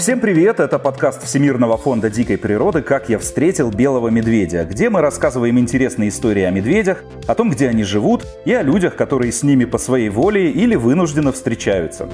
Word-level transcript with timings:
Всем 0.00 0.18
привет! 0.18 0.60
Это 0.60 0.78
подкаст 0.78 1.24
Всемирного 1.24 1.76
фонда 1.76 2.08
дикой 2.08 2.38
природы 2.38 2.80
«Как 2.80 3.10
я 3.10 3.18
встретил 3.18 3.70
белого 3.70 4.08
медведя», 4.08 4.64
где 4.64 4.88
мы 4.88 5.02
рассказываем 5.02 5.58
интересные 5.58 6.08
истории 6.08 6.42
о 6.42 6.50
медведях, 6.50 7.04
о 7.26 7.34
том, 7.34 7.50
где 7.50 7.68
они 7.68 7.84
живут, 7.84 8.24
и 8.46 8.54
о 8.54 8.62
людях, 8.62 8.96
которые 8.96 9.30
с 9.30 9.42
ними 9.42 9.66
по 9.66 9.76
своей 9.76 10.08
воле 10.08 10.50
или 10.50 10.74
вынужденно 10.74 11.32
встречаются. 11.32 12.08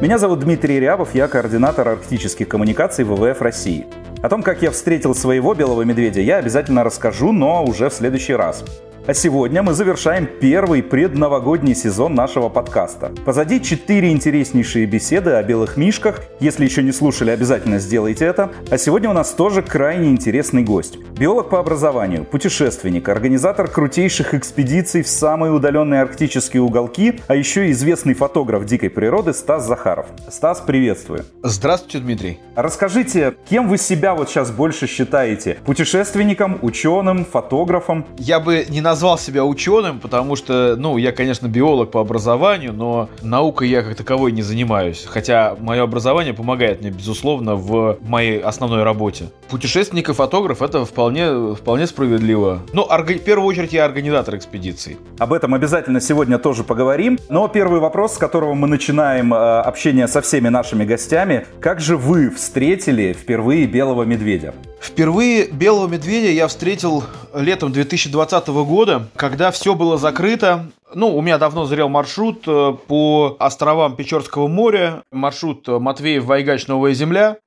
Меня 0.00 0.16
зовут 0.16 0.40
Дмитрий 0.40 0.80
Рябов, 0.80 1.14
я 1.14 1.28
координатор 1.28 1.86
арктических 1.86 2.48
коммуникаций 2.48 3.04
ВВФ 3.04 3.42
России. 3.42 3.86
О 4.22 4.30
том, 4.30 4.42
как 4.42 4.62
я 4.62 4.70
встретил 4.70 5.14
своего 5.14 5.52
белого 5.52 5.82
медведя, 5.82 6.22
я 6.22 6.38
обязательно 6.38 6.82
расскажу, 6.82 7.30
но 7.30 7.62
уже 7.62 7.90
в 7.90 7.92
следующий 7.92 8.32
раз. 8.32 8.64
А 9.06 9.12
сегодня 9.12 9.62
мы 9.62 9.74
завершаем 9.74 10.26
первый 10.26 10.82
предновогодний 10.82 11.74
сезон 11.74 12.14
нашего 12.14 12.48
подкаста. 12.48 13.12
Позади 13.26 13.60
четыре 13.60 14.10
интереснейшие 14.10 14.86
беседы 14.86 15.32
о 15.32 15.42
белых 15.42 15.76
мишках. 15.76 16.22
Если 16.40 16.64
еще 16.64 16.82
не 16.82 16.90
слушали, 16.90 17.30
обязательно 17.30 17.78
сделайте 17.80 18.24
это. 18.24 18.50
А 18.70 18.78
сегодня 18.78 19.10
у 19.10 19.12
нас 19.12 19.32
тоже 19.32 19.60
крайне 19.60 20.10
интересный 20.10 20.64
гость. 20.64 20.96
Биолог 21.18 21.50
по 21.50 21.60
образованию, 21.60 22.24
путешественник, 22.24 23.06
организатор 23.10 23.68
крутейших 23.68 24.32
экспедиций 24.32 25.02
в 25.02 25.08
самые 25.08 25.52
удаленные 25.52 26.00
арктические 26.00 26.62
уголки, 26.62 27.20
а 27.26 27.36
еще 27.36 27.68
и 27.68 27.72
известный 27.72 28.14
фотограф 28.14 28.64
дикой 28.64 28.88
природы 28.88 29.34
Стас 29.34 29.66
Захаров. 29.66 30.06
Стас, 30.30 30.62
приветствую. 30.62 31.26
Здравствуйте, 31.42 31.98
Дмитрий. 31.98 32.40
Расскажите, 32.56 33.34
кем 33.50 33.68
вы 33.68 33.76
себя 33.76 34.14
вот 34.14 34.30
сейчас 34.30 34.50
больше 34.50 34.86
считаете? 34.86 35.58
Путешественником, 35.66 36.58
ученым, 36.62 37.26
фотографом? 37.26 38.06
Я 38.16 38.40
бы 38.40 38.64
не 38.70 38.80
назвал 38.80 38.93
назвал 38.94 39.18
себя 39.18 39.44
ученым, 39.44 39.98
потому 39.98 40.36
что, 40.36 40.76
ну, 40.78 40.98
я, 40.98 41.10
конечно, 41.10 41.48
биолог 41.48 41.90
по 41.90 42.00
образованию, 42.00 42.72
но 42.72 43.08
наукой 43.22 43.68
я 43.68 43.82
как 43.82 43.96
таковой 43.96 44.30
не 44.30 44.42
занимаюсь. 44.42 45.04
Хотя 45.04 45.56
мое 45.58 45.82
образование 45.82 46.32
помогает 46.32 46.80
мне, 46.80 46.90
безусловно, 46.90 47.56
в 47.56 47.98
моей 48.02 48.38
основной 48.38 48.84
работе. 48.84 49.30
Путешественник 49.50 50.10
и 50.10 50.12
фотограф 50.12 50.62
это 50.62 50.84
вполне, 50.84 51.56
вполне 51.56 51.88
справедливо. 51.88 52.60
Ну, 52.72 52.84
в 52.84 53.18
первую 53.18 53.48
очередь 53.48 53.72
я 53.72 53.84
организатор 53.84 54.36
экспедиции. 54.36 54.96
Об 55.18 55.32
этом 55.32 55.54
обязательно 55.54 56.00
сегодня 56.00 56.38
тоже 56.38 56.62
поговорим. 56.62 57.18
Но 57.28 57.48
первый 57.48 57.80
вопрос, 57.80 58.14
с 58.14 58.18
которого 58.18 58.54
мы 58.54 58.68
начинаем 58.68 59.34
э, 59.34 59.36
общение 59.36 60.06
со 60.06 60.20
всеми 60.20 60.50
нашими 60.50 60.84
гостями. 60.84 61.48
Как 61.60 61.80
же 61.80 61.96
вы 61.96 62.30
встретили 62.30 63.12
впервые 63.12 63.66
белого 63.66 64.04
медведя? 64.04 64.54
Впервые 64.84 65.46
белого 65.46 65.88
медведя 65.88 66.30
я 66.30 66.46
встретил 66.46 67.04
летом 67.34 67.72
2020 67.72 68.48
года, 68.48 68.83
когда 69.16 69.50
все 69.50 69.74
было 69.74 69.96
закрыто. 69.96 70.66
Ну, 70.94 71.16
у 71.16 71.22
меня 71.22 71.38
давно 71.38 71.64
зрел 71.66 71.88
маршрут 71.88 72.44
э, 72.46 72.72
по 72.86 73.36
островам 73.40 73.96
Печорского 73.96 74.46
моря. 74.46 75.02
Маршрут 75.10 75.68
э, 75.68 75.72
Матвеев-Вайгач 75.72 76.64
Новая 76.68 76.94
Земля. 76.94 77.38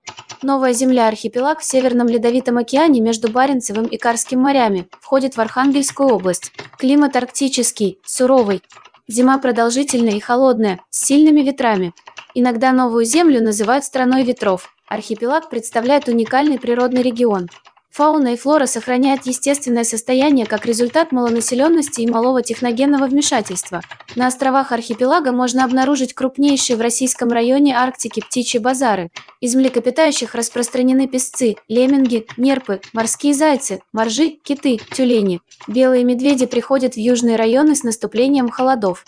Новая 0.41 0.73
Земля– 0.73 1.07
архипелаг 1.09 1.59
в 1.59 1.63
Северном 1.63 2.07
Ледовитом 2.07 2.57
океане 2.57 3.01
между 3.01 3.31
Баренцевым 3.31 3.85
и 3.85 3.97
Карским 3.97 4.41
морями. 4.41 4.87
Входит 4.99 5.37
в 5.37 5.41
Архангельскую 5.41 6.09
область. 6.09 6.51
Климат 6.77 7.15
арктический, 7.15 7.99
суровый. 8.05 8.61
Зима 9.07 9.37
продолжительная 9.37 10.13
и 10.13 10.19
холодная, 10.19 10.81
с 10.89 11.05
сильными 11.05 11.41
ветрами. 11.41 11.93
Иногда 12.33 12.71
Новую 12.71 13.05
Землю 13.05 13.41
называют 13.41 13.85
страной 13.85 14.23
ветров. 14.23 14.69
Архипелаг 14.87 15.49
представляет 15.49 16.07
уникальный 16.07 16.59
природный 16.59 17.01
регион. 17.01 17.47
Фауна 17.91 18.33
и 18.33 18.37
флора 18.37 18.67
сохраняют 18.67 19.25
естественное 19.25 19.83
состояние 19.83 20.45
как 20.45 20.65
результат 20.65 21.11
малонаселенности 21.11 22.01
и 22.01 22.09
малого 22.09 22.43
техногенного 22.43 23.07
вмешательства. 23.07 23.81
На 24.15 24.27
островах 24.27 24.71
архипелага 24.71 25.31
можно 25.31 25.63
обнаружить 25.63 26.13
крупнейшие 26.13 26.77
в 26.77 26.81
российском 26.81 27.29
районе 27.29 27.75
Арктики 27.75 28.19
птичьи 28.19 28.59
базары. 28.59 29.09
Из 29.41 29.55
млекопитающих 29.55 30.35
распространены 30.35 31.07
песцы, 31.07 31.55
лемминги, 31.67 32.27
нерпы, 32.37 32.81
морские 32.93 33.33
зайцы, 33.33 33.81
моржи, 33.93 34.29
киты, 34.29 34.79
тюлени. 34.91 35.41
Белые 35.67 36.03
медведи 36.03 36.45
приходят 36.45 36.93
в 36.93 36.97
южные 36.97 37.35
районы 37.35 37.75
с 37.75 37.83
наступлением 37.83 38.49
холодов. 38.49 39.03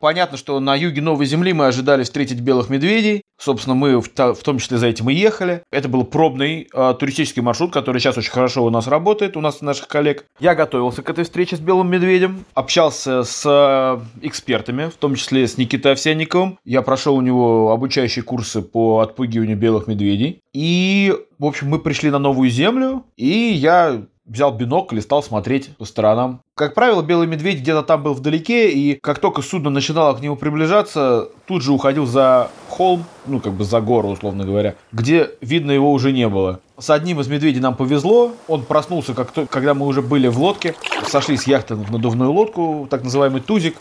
Понятно, 0.00 0.36
что 0.36 0.58
на 0.60 0.74
юге 0.74 1.02
Новой 1.02 1.26
Земли 1.26 1.52
мы 1.52 1.66
ожидали 1.66 2.02
встретить 2.02 2.40
белых 2.40 2.70
медведей. 2.70 3.22
Собственно, 3.38 3.74
мы 3.74 4.00
в, 4.00 4.08
в 4.08 4.42
том 4.42 4.58
числе 4.58 4.78
за 4.78 4.86
этим 4.86 5.10
и 5.10 5.14
ехали. 5.14 5.62
Это 5.70 5.88
был 5.88 6.04
пробный 6.04 6.68
э, 6.72 6.94
туристический 6.98 7.42
маршрут, 7.42 7.72
который 7.72 8.00
сейчас 8.00 8.16
очень 8.16 8.30
хорошо 8.30 8.64
у 8.64 8.70
нас 8.70 8.86
работает, 8.86 9.36
у 9.36 9.40
нас, 9.40 9.58
у 9.60 9.64
наших 9.64 9.88
коллег. 9.88 10.24
Я 10.40 10.54
готовился 10.54 11.02
к 11.02 11.10
этой 11.10 11.24
встрече 11.24 11.56
с 11.56 11.60
белым 11.60 11.90
медведем, 11.90 12.44
общался 12.54 13.24
с 13.24 13.42
э, 13.44 14.26
экспертами, 14.26 14.88
в 14.88 14.94
том 14.94 15.14
числе 15.14 15.46
с 15.46 15.58
Никитой 15.58 15.92
Овсянниковым. 15.92 16.58
Я 16.64 16.82
прошел 16.82 17.14
у 17.16 17.20
него 17.20 17.72
обучающие 17.72 18.22
курсы 18.22 18.62
по 18.62 19.00
отпугиванию 19.00 19.56
белых 19.56 19.86
медведей. 19.86 20.40
И, 20.54 21.14
в 21.38 21.44
общем, 21.44 21.68
мы 21.68 21.78
пришли 21.78 22.10
на 22.10 22.18
новую 22.18 22.48
землю, 22.48 23.04
и 23.16 23.28
я 23.28 24.06
взял 24.26 24.52
бинокль 24.52 24.98
и 24.98 25.00
стал 25.00 25.22
смотреть 25.22 25.76
по 25.76 25.84
сторонам. 25.84 26.40
Как 26.54 26.74
правило, 26.74 27.02
белый 27.02 27.26
медведь 27.26 27.60
где-то 27.60 27.82
там 27.82 28.02
был 28.02 28.14
вдалеке, 28.14 28.70
и 28.70 28.98
как 29.00 29.18
только 29.18 29.42
судно 29.42 29.70
начинало 29.70 30.14
к 30.14 30.20
нему 30.20 30.36
приближаться, 30.36 31.28
тут 31.46 31.62
же 31.62 31.72
уходил 31.72 32.06
за 32.06 32.50
холм, 32.68 33.04
ну, 33.26 33.40
как 33.40 33.52
бы 33.52 33.64
за 33.64 33.80
гору, 33.80 34.08
условно 34.08 34.44
говоря, 34.44 34.74
где 34.92 35.30
видно 35.40 35.70
его 35.70 35.92
уже 35.92 36.12
не 36.12 36.28
было. 36.28 36.60
С 36.78 36.90
одним 36.90 37.20
из 37.20 37.28
медведей 37.28 37.60
нам 37.60 37.74
повезло, 37.74 38.32
он 38.48 38.62
проснулся, 38.64 39.14
как 39.14 39.30
то, 39.30 39.46
когда 39.46 39.74
мы 39.74 39.86
уже 39.86 40.02
были 40.02 40.28
в 40.28 40.38
лодке, 40.38 40.74
сошли 41.06 41.36
с 41.36 41.46
яхты 41.46 41.74
в 41.74 41.90
надувную 41.90 42.30
лодку, 42.32 42.86
так 42.90 43.02
называемый 43.04 43.40
тузик, 43.40 43.76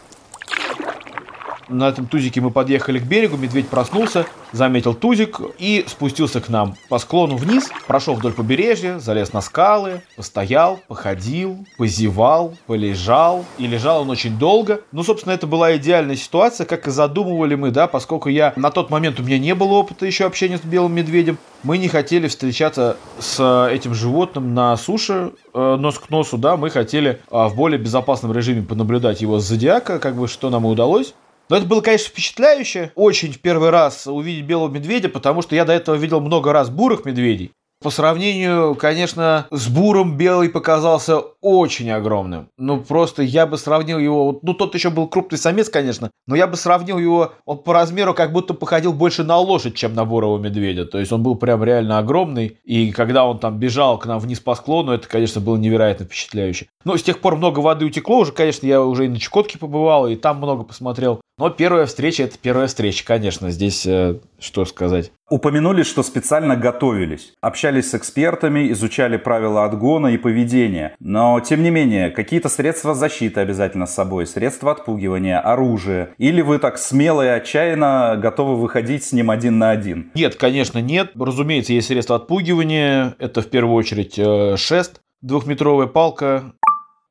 на 1.69 1.89
этом 1.89 2.07
тузике 2.07 2.41
мы 2.41 2.51
подъехали 2.51 2.99
к 2.99 3.03
берегу, 3.03 3.37
медведь 3.37 3.67
проснулся, 3.67 4.25
заметил 4.51 4.93
тузик 4.93 5.39
и 5.59 5.85
спустился 5.87 6.41
к 6.41 6.49
нам 6.49 6.75
по 6.89 6.97
склону 6.99 7.35
вниз, 7.35 7.69
прошел 7.87 8.15
вдоль 8.15 8.33
побережья, 8.33 8.99
залез 8.99 9.33
на 9.33 9.41
скалы, 9.41 10.01
постоял, 10.15 10.79
походил, 10.87 11.65
позевал, 11.77 12.55
полежал. 12.67 13.45
И 13.57 13.67
лежал 13.67 14.01
он 14.01 14.09
очень 14.09 14.37
долго. 14.37 14.81
Ну, 14.91 15.03
собственно, 15.03 15.33
это 15.33 15.47
была 15.47 15.75
идеальная 15.77 16.15
ситуация, 16.15 16.65
как 16.65 16.87
и 16.87 16.91
задумывали 16.91 17.55
мы, 17.55 17.71
да, 17.71 17.87
поскольку 17.87 18.29
я 18.29 18.53
на 18.55 18.71
тот 18.71 18.89
момент 18.89 19.19
у 19.19 19.23
меня 19.23 19.39
не 19.39 19.55
было 19.55 19.73
опыта 19.73 20.05
еще 20.05 20.25
общения 20.25 20.57
с 20.57 20.61
белым 20.61 20.93
медведем. 20.93 21.37
Мы 21.63 21.77
не 21.77 21.87
хотели 21.87 22.27
встречаться 22.27 22.97
с 23.19 23.69
этим 23.71 23.93
животным 23.93 24.53
на 24.53 24.77
суше, 24.77 25.31
э, 25.53 25.75
нос 25.77 25.97
к 25.97 26.09
носу, 26.09 26.37
да, 26.37 26.57
мы 26.57 26.69
хотели 26.69 27.21
э, 27.31 27.47
в 27.47 27.55
более 27.55 27.79
безопасном 27.79 28.31
режиме 28.33 28.61
понаблюдать 28.61 29.21
его 29.21 29.39
с 29.39 29.45
зодиака, 29.45 29.99
как 29.99 30.15
бы 30.15 30.27
что 30.27 30.49
нам 30.49 30.65
и 30.65 30.69
удалось. 30.69 31.13
Но 31.49 31.57
это 31.57 31.65
было, 31.65 31.81
конечно, 31.81 32.09
впечатляюще. 32.09 32.91
Очень 32.95 33.33
в 33.33 33.39
первый 33.39 33.69
раз 33.69 34.07
увидеть 34.07 34.45
белого 34.45 34.69
медведя, 34.69 35.09
потому 35.09 35.41
что 35.41 35.55
я 35.55 35.65
до 35.65 35.73
этого 35.73 35.95
видел 35.95 36.19
много 36.21 36.51
раз 36.51 36.69
бурых 36.69 37.05
медведей. 37.05 37.51
По 37.83 37.89
сравнению, 37.91 38.73
конечно, 38.73 39.47
с 39.51 39.67
буром 39.67 40.17
белый 40.17 40.49
показался 40.49 41.19
очень 41.41 41.91
огромным. 41.91 42.49
Ну, 42.57 42.81
просто 42.81 43.21
я 43.21 43.45
бы 43.45 43.57
сравнил 43.57 43.99
его... 43.99 44.39
Ну, 44.41 44.53
тот 44.53 44.73
еще 44.73 44.89
был 44.89 45.07
крупный 45.07 45.37
самец, 45.37 45.69
конечно, 45.69 46.09
но 46.25 46.35
я 46.35 46.47
бы 46.47 46.55
сравнил 46.55 46.97
его... 46.97 47.33
Он 47.45 47.59
по 47.59 47.73
размеру 47.73 48.13
как 48.15 48.31
будто 48.31 48.53
походил 48.53 48.93
больше 48.93 49.23
на 49.23 49.37
лошадь, 49.37 49.75
чем 49.75 49.93
на 49.93 50.05
бурого 50.05 50.39
медведя. 50.39 50.85
То 50.85 50.99
есть 50.99 51.11
он 51.11 51.21
был 51.21 51.35
прям 51.35 51.63
реально 51.63 51.99
огромный. 51.99 52.57
И 52.63 52.91
когда 52.91 53.25
он 53.25 53.39
там 53.39 53.59
бежал 53.59 53.99
к 53.99 54.05
нам 54.05 54.19
вниз 54.19 54.39
по 54.39 54.55
склону, 54.55 54.93
это, 54.93 55.07
конечно, 55.07 55.41
было 55.41 55.57
невероятно 55.57 56.05
впечатляюще. 56.05 56.67
Но 56.85 56.95
с 56.95 57.03
тех 57.03 57.19
пор 57.19 57.35
много 57.35 57.59
воды 57.59 57.83
утекло 57.83 58.19
уже, 58.19 58.31
конечно, 58.31 58.65
я 58.67 58.81
уже 58.81 59.05
и 59.05 59.09
на 59.09 59.19
Чукотке 59.19 59.57
побывал, 59.57 60.07
и 60.07 60.15
там 60.15 60.37
много 60.37 60.63
посмотрел. 60.63 61.19
Но 61.37 61.49
первая 61.49 61.85
встреча– 61.85 62.23
это 62.23 62.37
первая 62.41 62.67
встреча, 62.67 63.03
конечно. 63.03 63.49
Здесь 63.49 63.85
э, 63.85 64.19
что 64.39 64.63
сказать. 64.63 65.11
Упомянули, 65.29 65.83
что 65.83 66.01
специально 66.01 66.55
готовились. 66.55 67.33
Общались 67.41 67.89
с 67.89 67.95
экспертами, 67.95 68.71
изучали 68.71 69.17
правила 69.17 69.65
отгона 69.65 70.07
и 70.07 70.17
поведения. 70.17 70.95
Но, 71.01 71.37
тем 71.41 71.61
не 71.61 71.71
менее, 71.71 72.09
какие-то 72.09 72.47
средства 72.47 72.95
защиты 72.95 73.41
обязательно 73.41 73.85
с 73.85 73.93
собой, 73.93 74.27
средства 74.27 74.71
отпугивания, 74.71 75.39
оружие. 75.39 76.13
Или 76.19 76.41
вы 76.41 76.57
так 76.57 76.77
смело 76.77 77.25
и 77.25 77.29
отчаянно 77.29 78.17
готовы 78.21 78.55
выходить 78.55 79.03
с 79.03 79.11
ним 79.11 79.29
один 79.29 79.57
на 79.57 79.71
один? 79.71 80.11
Нет, 80.15 80.35
конечно, 80.35 80.79
нет. 80.79 81.11
Разумеется, 81.19 81.73
есть 81.73 81.87
средства 81.87 82.15
отпугивания. 82.15 83.15
Это 83.19 83.41
в 83.41 83.47
первую 83.47 83.75
очередь 83.75 84.17
э, 84.17 84.55
шест, 84.55 85.01
двухметровая 85.21 85.87
палка, 85.87 86.53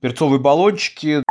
перцовые 0.04 0.38
баллончики. 0.38 1.22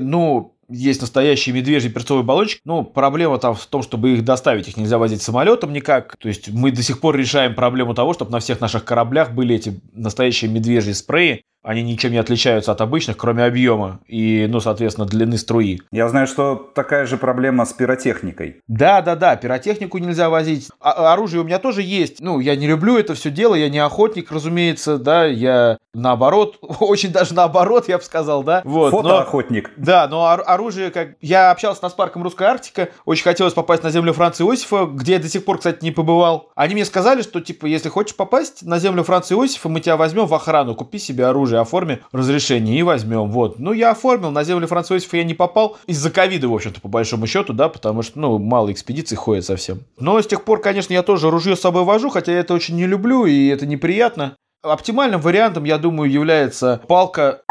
Ну, 0.00 0.56
есть 0.70 1.02
настоящий 1.02 1.52
медвежий 1.52 1.90
перцовый 1.90 2.24
баллончик. 2.24 2.62
Ну, 2.64 2.82
проблема 2.82 3.36
там 3.36 3.54
в 3.54 3.66
том, 3.66 3.82
чтобы 3.82 4.14
их 4.14 4.24
доставить. 4.24 4.68
Их 4.68 4.78
нельзя 4.78 4.96
возить 4.96 5.20
самолетом 5.20 5.70
никак. 5.74 6.16
То 6.16 6.28
есть 6.28 6.48
мы 6.48 6.70
до 6.70 6.82
сих 6.82 6.98
пор 7.00 7.14
решаем 7.14 7.54
проблему 7.54 7.92
того, 7.92 8.14
чтобы 8.14 8.30
на 8.30 8.38
всех 8.38 8.62
наших 8.62 8.86
кораблях 8.86 9.32
были 9.32 9.56
эти 9.56 9.78
настоящие 9.92 10.50
медвежьи 10.50 10.94
спреи. 10.94 11.44
Они 11.62 11.82
ничем 11.82 12.12
не 12.12 12.18
отличаются 12.18 12.72
от 12.72 12.80
обычных, 12.80 13.16
кроме 13.16 13.44
объема 13.44 14.00
и, 14.06 14.46
ну, 14.48 14.60
соответственно, 14.60 15.06
длины 15.06 15.38
струи. 15.38 15.80
Я 15.92 16.08
знаю, 16.08 16.26
что 16.26 16.56
такая 16.74 17.06
же 17.06 17.16
проблема 17.16 17.64
с 17.64 17.72
пиротехникой. 17.72 18.60
Да, 18.66 19.00
да, 19.00 19.14
да, 19.14 19.36
пиротехнику 19.36 19.98
нельзя 19.98 20.28
возить. 20.28 20.68
А, 20.80 21.12
оружие 21.12 21.40
у 21.42 21.44
меня 21.44 21.58
тоже 21.58 21.82
есть. 21.82 22.20
Ну, 22.20 22.40
я 22.40 22.56
не 22.56 22.66
люблю 22.66 22.98
это 22.98 23.14
все 23.14 23.30
дело, 23.30 23.54
я 23.54 23.68
не 23.68 23.78
охотник, 23.78 24.32
разумеется, 24.32 24.98
да, 24.98 25.24
я 25.24 25.78
наоборот, 25.94 26.58
очень 26.80 27.10
даже 27.10 27.34
наоборот, 27.34 27.88
я 27.88 27.98
бы 27.98 28.04
сказал, 28.04 28.42
да. 28.42 28.62
Вот, 28.64 28.90
Фотоохотник. 28.90 29.70
Но, 29.76 29.84
да, 29.84 30.08
но 30.08 30.26
оружие, 30.26 30.90
как... 30.90 31.10
Я 31.20 31.50
общался 31.50 31.88
с 31.88 31.92
парком 31.92 32.22
Русская 32.22 32.48
Арктика, 32.48 32.88
очень 33.04 33.24
хотелось 33.24 33.54
попасть 33.54 33.82
на 33.82 33.90
землю 33.90 34.12
Франции 34.12 34.44
Иосифа, 34.44 34.86
где 34.86 35.14
я 35.14 35.18
до 35.18 35.28
сих 35.28 35.44
пор, 35.44 35.58
кстати, 35.58 35.84
не 35.84 35.90
побывал. 35.90 36.50
Они 36.54 36.74
мне 36.74 36.84
сказали, 36.84 37.22
что, 37.22 37.40
типа, 37.40 37.66
если 37.66 37.88
хочешь 37.88 38.16
попасть 38.16 38.62
на 38.62 38.78
землю 38.78 39.02
Франции 39.02 39.34
Иосифа, 39.34 39.68
мы 39.68 39.80
тебя 39.80 39.96
возьмем 39.96 40.26
в 40.26 40.34
охрану, 40.34 40.74
купи 40.74 40.98
себе 40.98 41.26
оружие, 41.26 41.51
оформи 41.60 42.00
разрешение 42.12 42.78
и 42.78 42.82
возьмем. 42.82 43.30
Вот. 43.30 43.58
Ну, 43.58 43.72
я 43.72 43.90
оформил, 43.90 44.30
на 44.30 44.44
землю 44.44 44.66
Иосифа 44.66 45.16
я 45.16 45.24
не 45.24 45.34
попал. 45.34 45.78
Из-за 45.86 46.10
ковида, 46.10 46.48
в 46.48 46.54
общем-то, 46.54 46.80
по 46.80 46.88
большому 46.88 47.26
счету, 47.26 47.52
да, 47.52 47.68
потому 47.68 48.02
что, 48.02 48.18
ну, 48.18 48.38
мало 48.38 48.72
экспедиций 48.72 49.16
ходит 49.16 49.44
совсем. 49.44 49.80
Но 49.98 50.20
с 50.20 50.26
тех 50.26 50.44
пор, 50.44 50.60
конечно, 50.60 50.92
я 50.92 51.02
тоже 51.02 51.30
ружье 51.30 51.56
с 51.56 51.60
собой 51.60 51.84
вожу, 51.84 52.10
хотя 52.10 52.32
я 52.32 52.40
это 52.40 52.54
очень 52.54 52.76
не 52.76 52.86
люблю, 52.86 53.26
и 53.26 53.46
это 53.48 53.66
неприятно. 53.66 54.36
Оптимальным 54.62 55.20
вариантом, 55.20 55.64
я 55.64 55.78
думаю, 55.78 56.10
является 56.10 56.80
палка, 56.86 57.42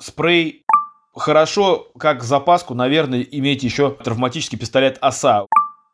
спрей. 0.00 0.64
Хорошо, 1.14 1.88
как 1.98 2.24
запаску, 2.24 2.74
наверное, 2.74 3.20
иметь 3.20 3.62
еще 3.62 3.90
травматический 3.90 4.58
пистолет 4.58 4.98
ОСА. 5.00 5.46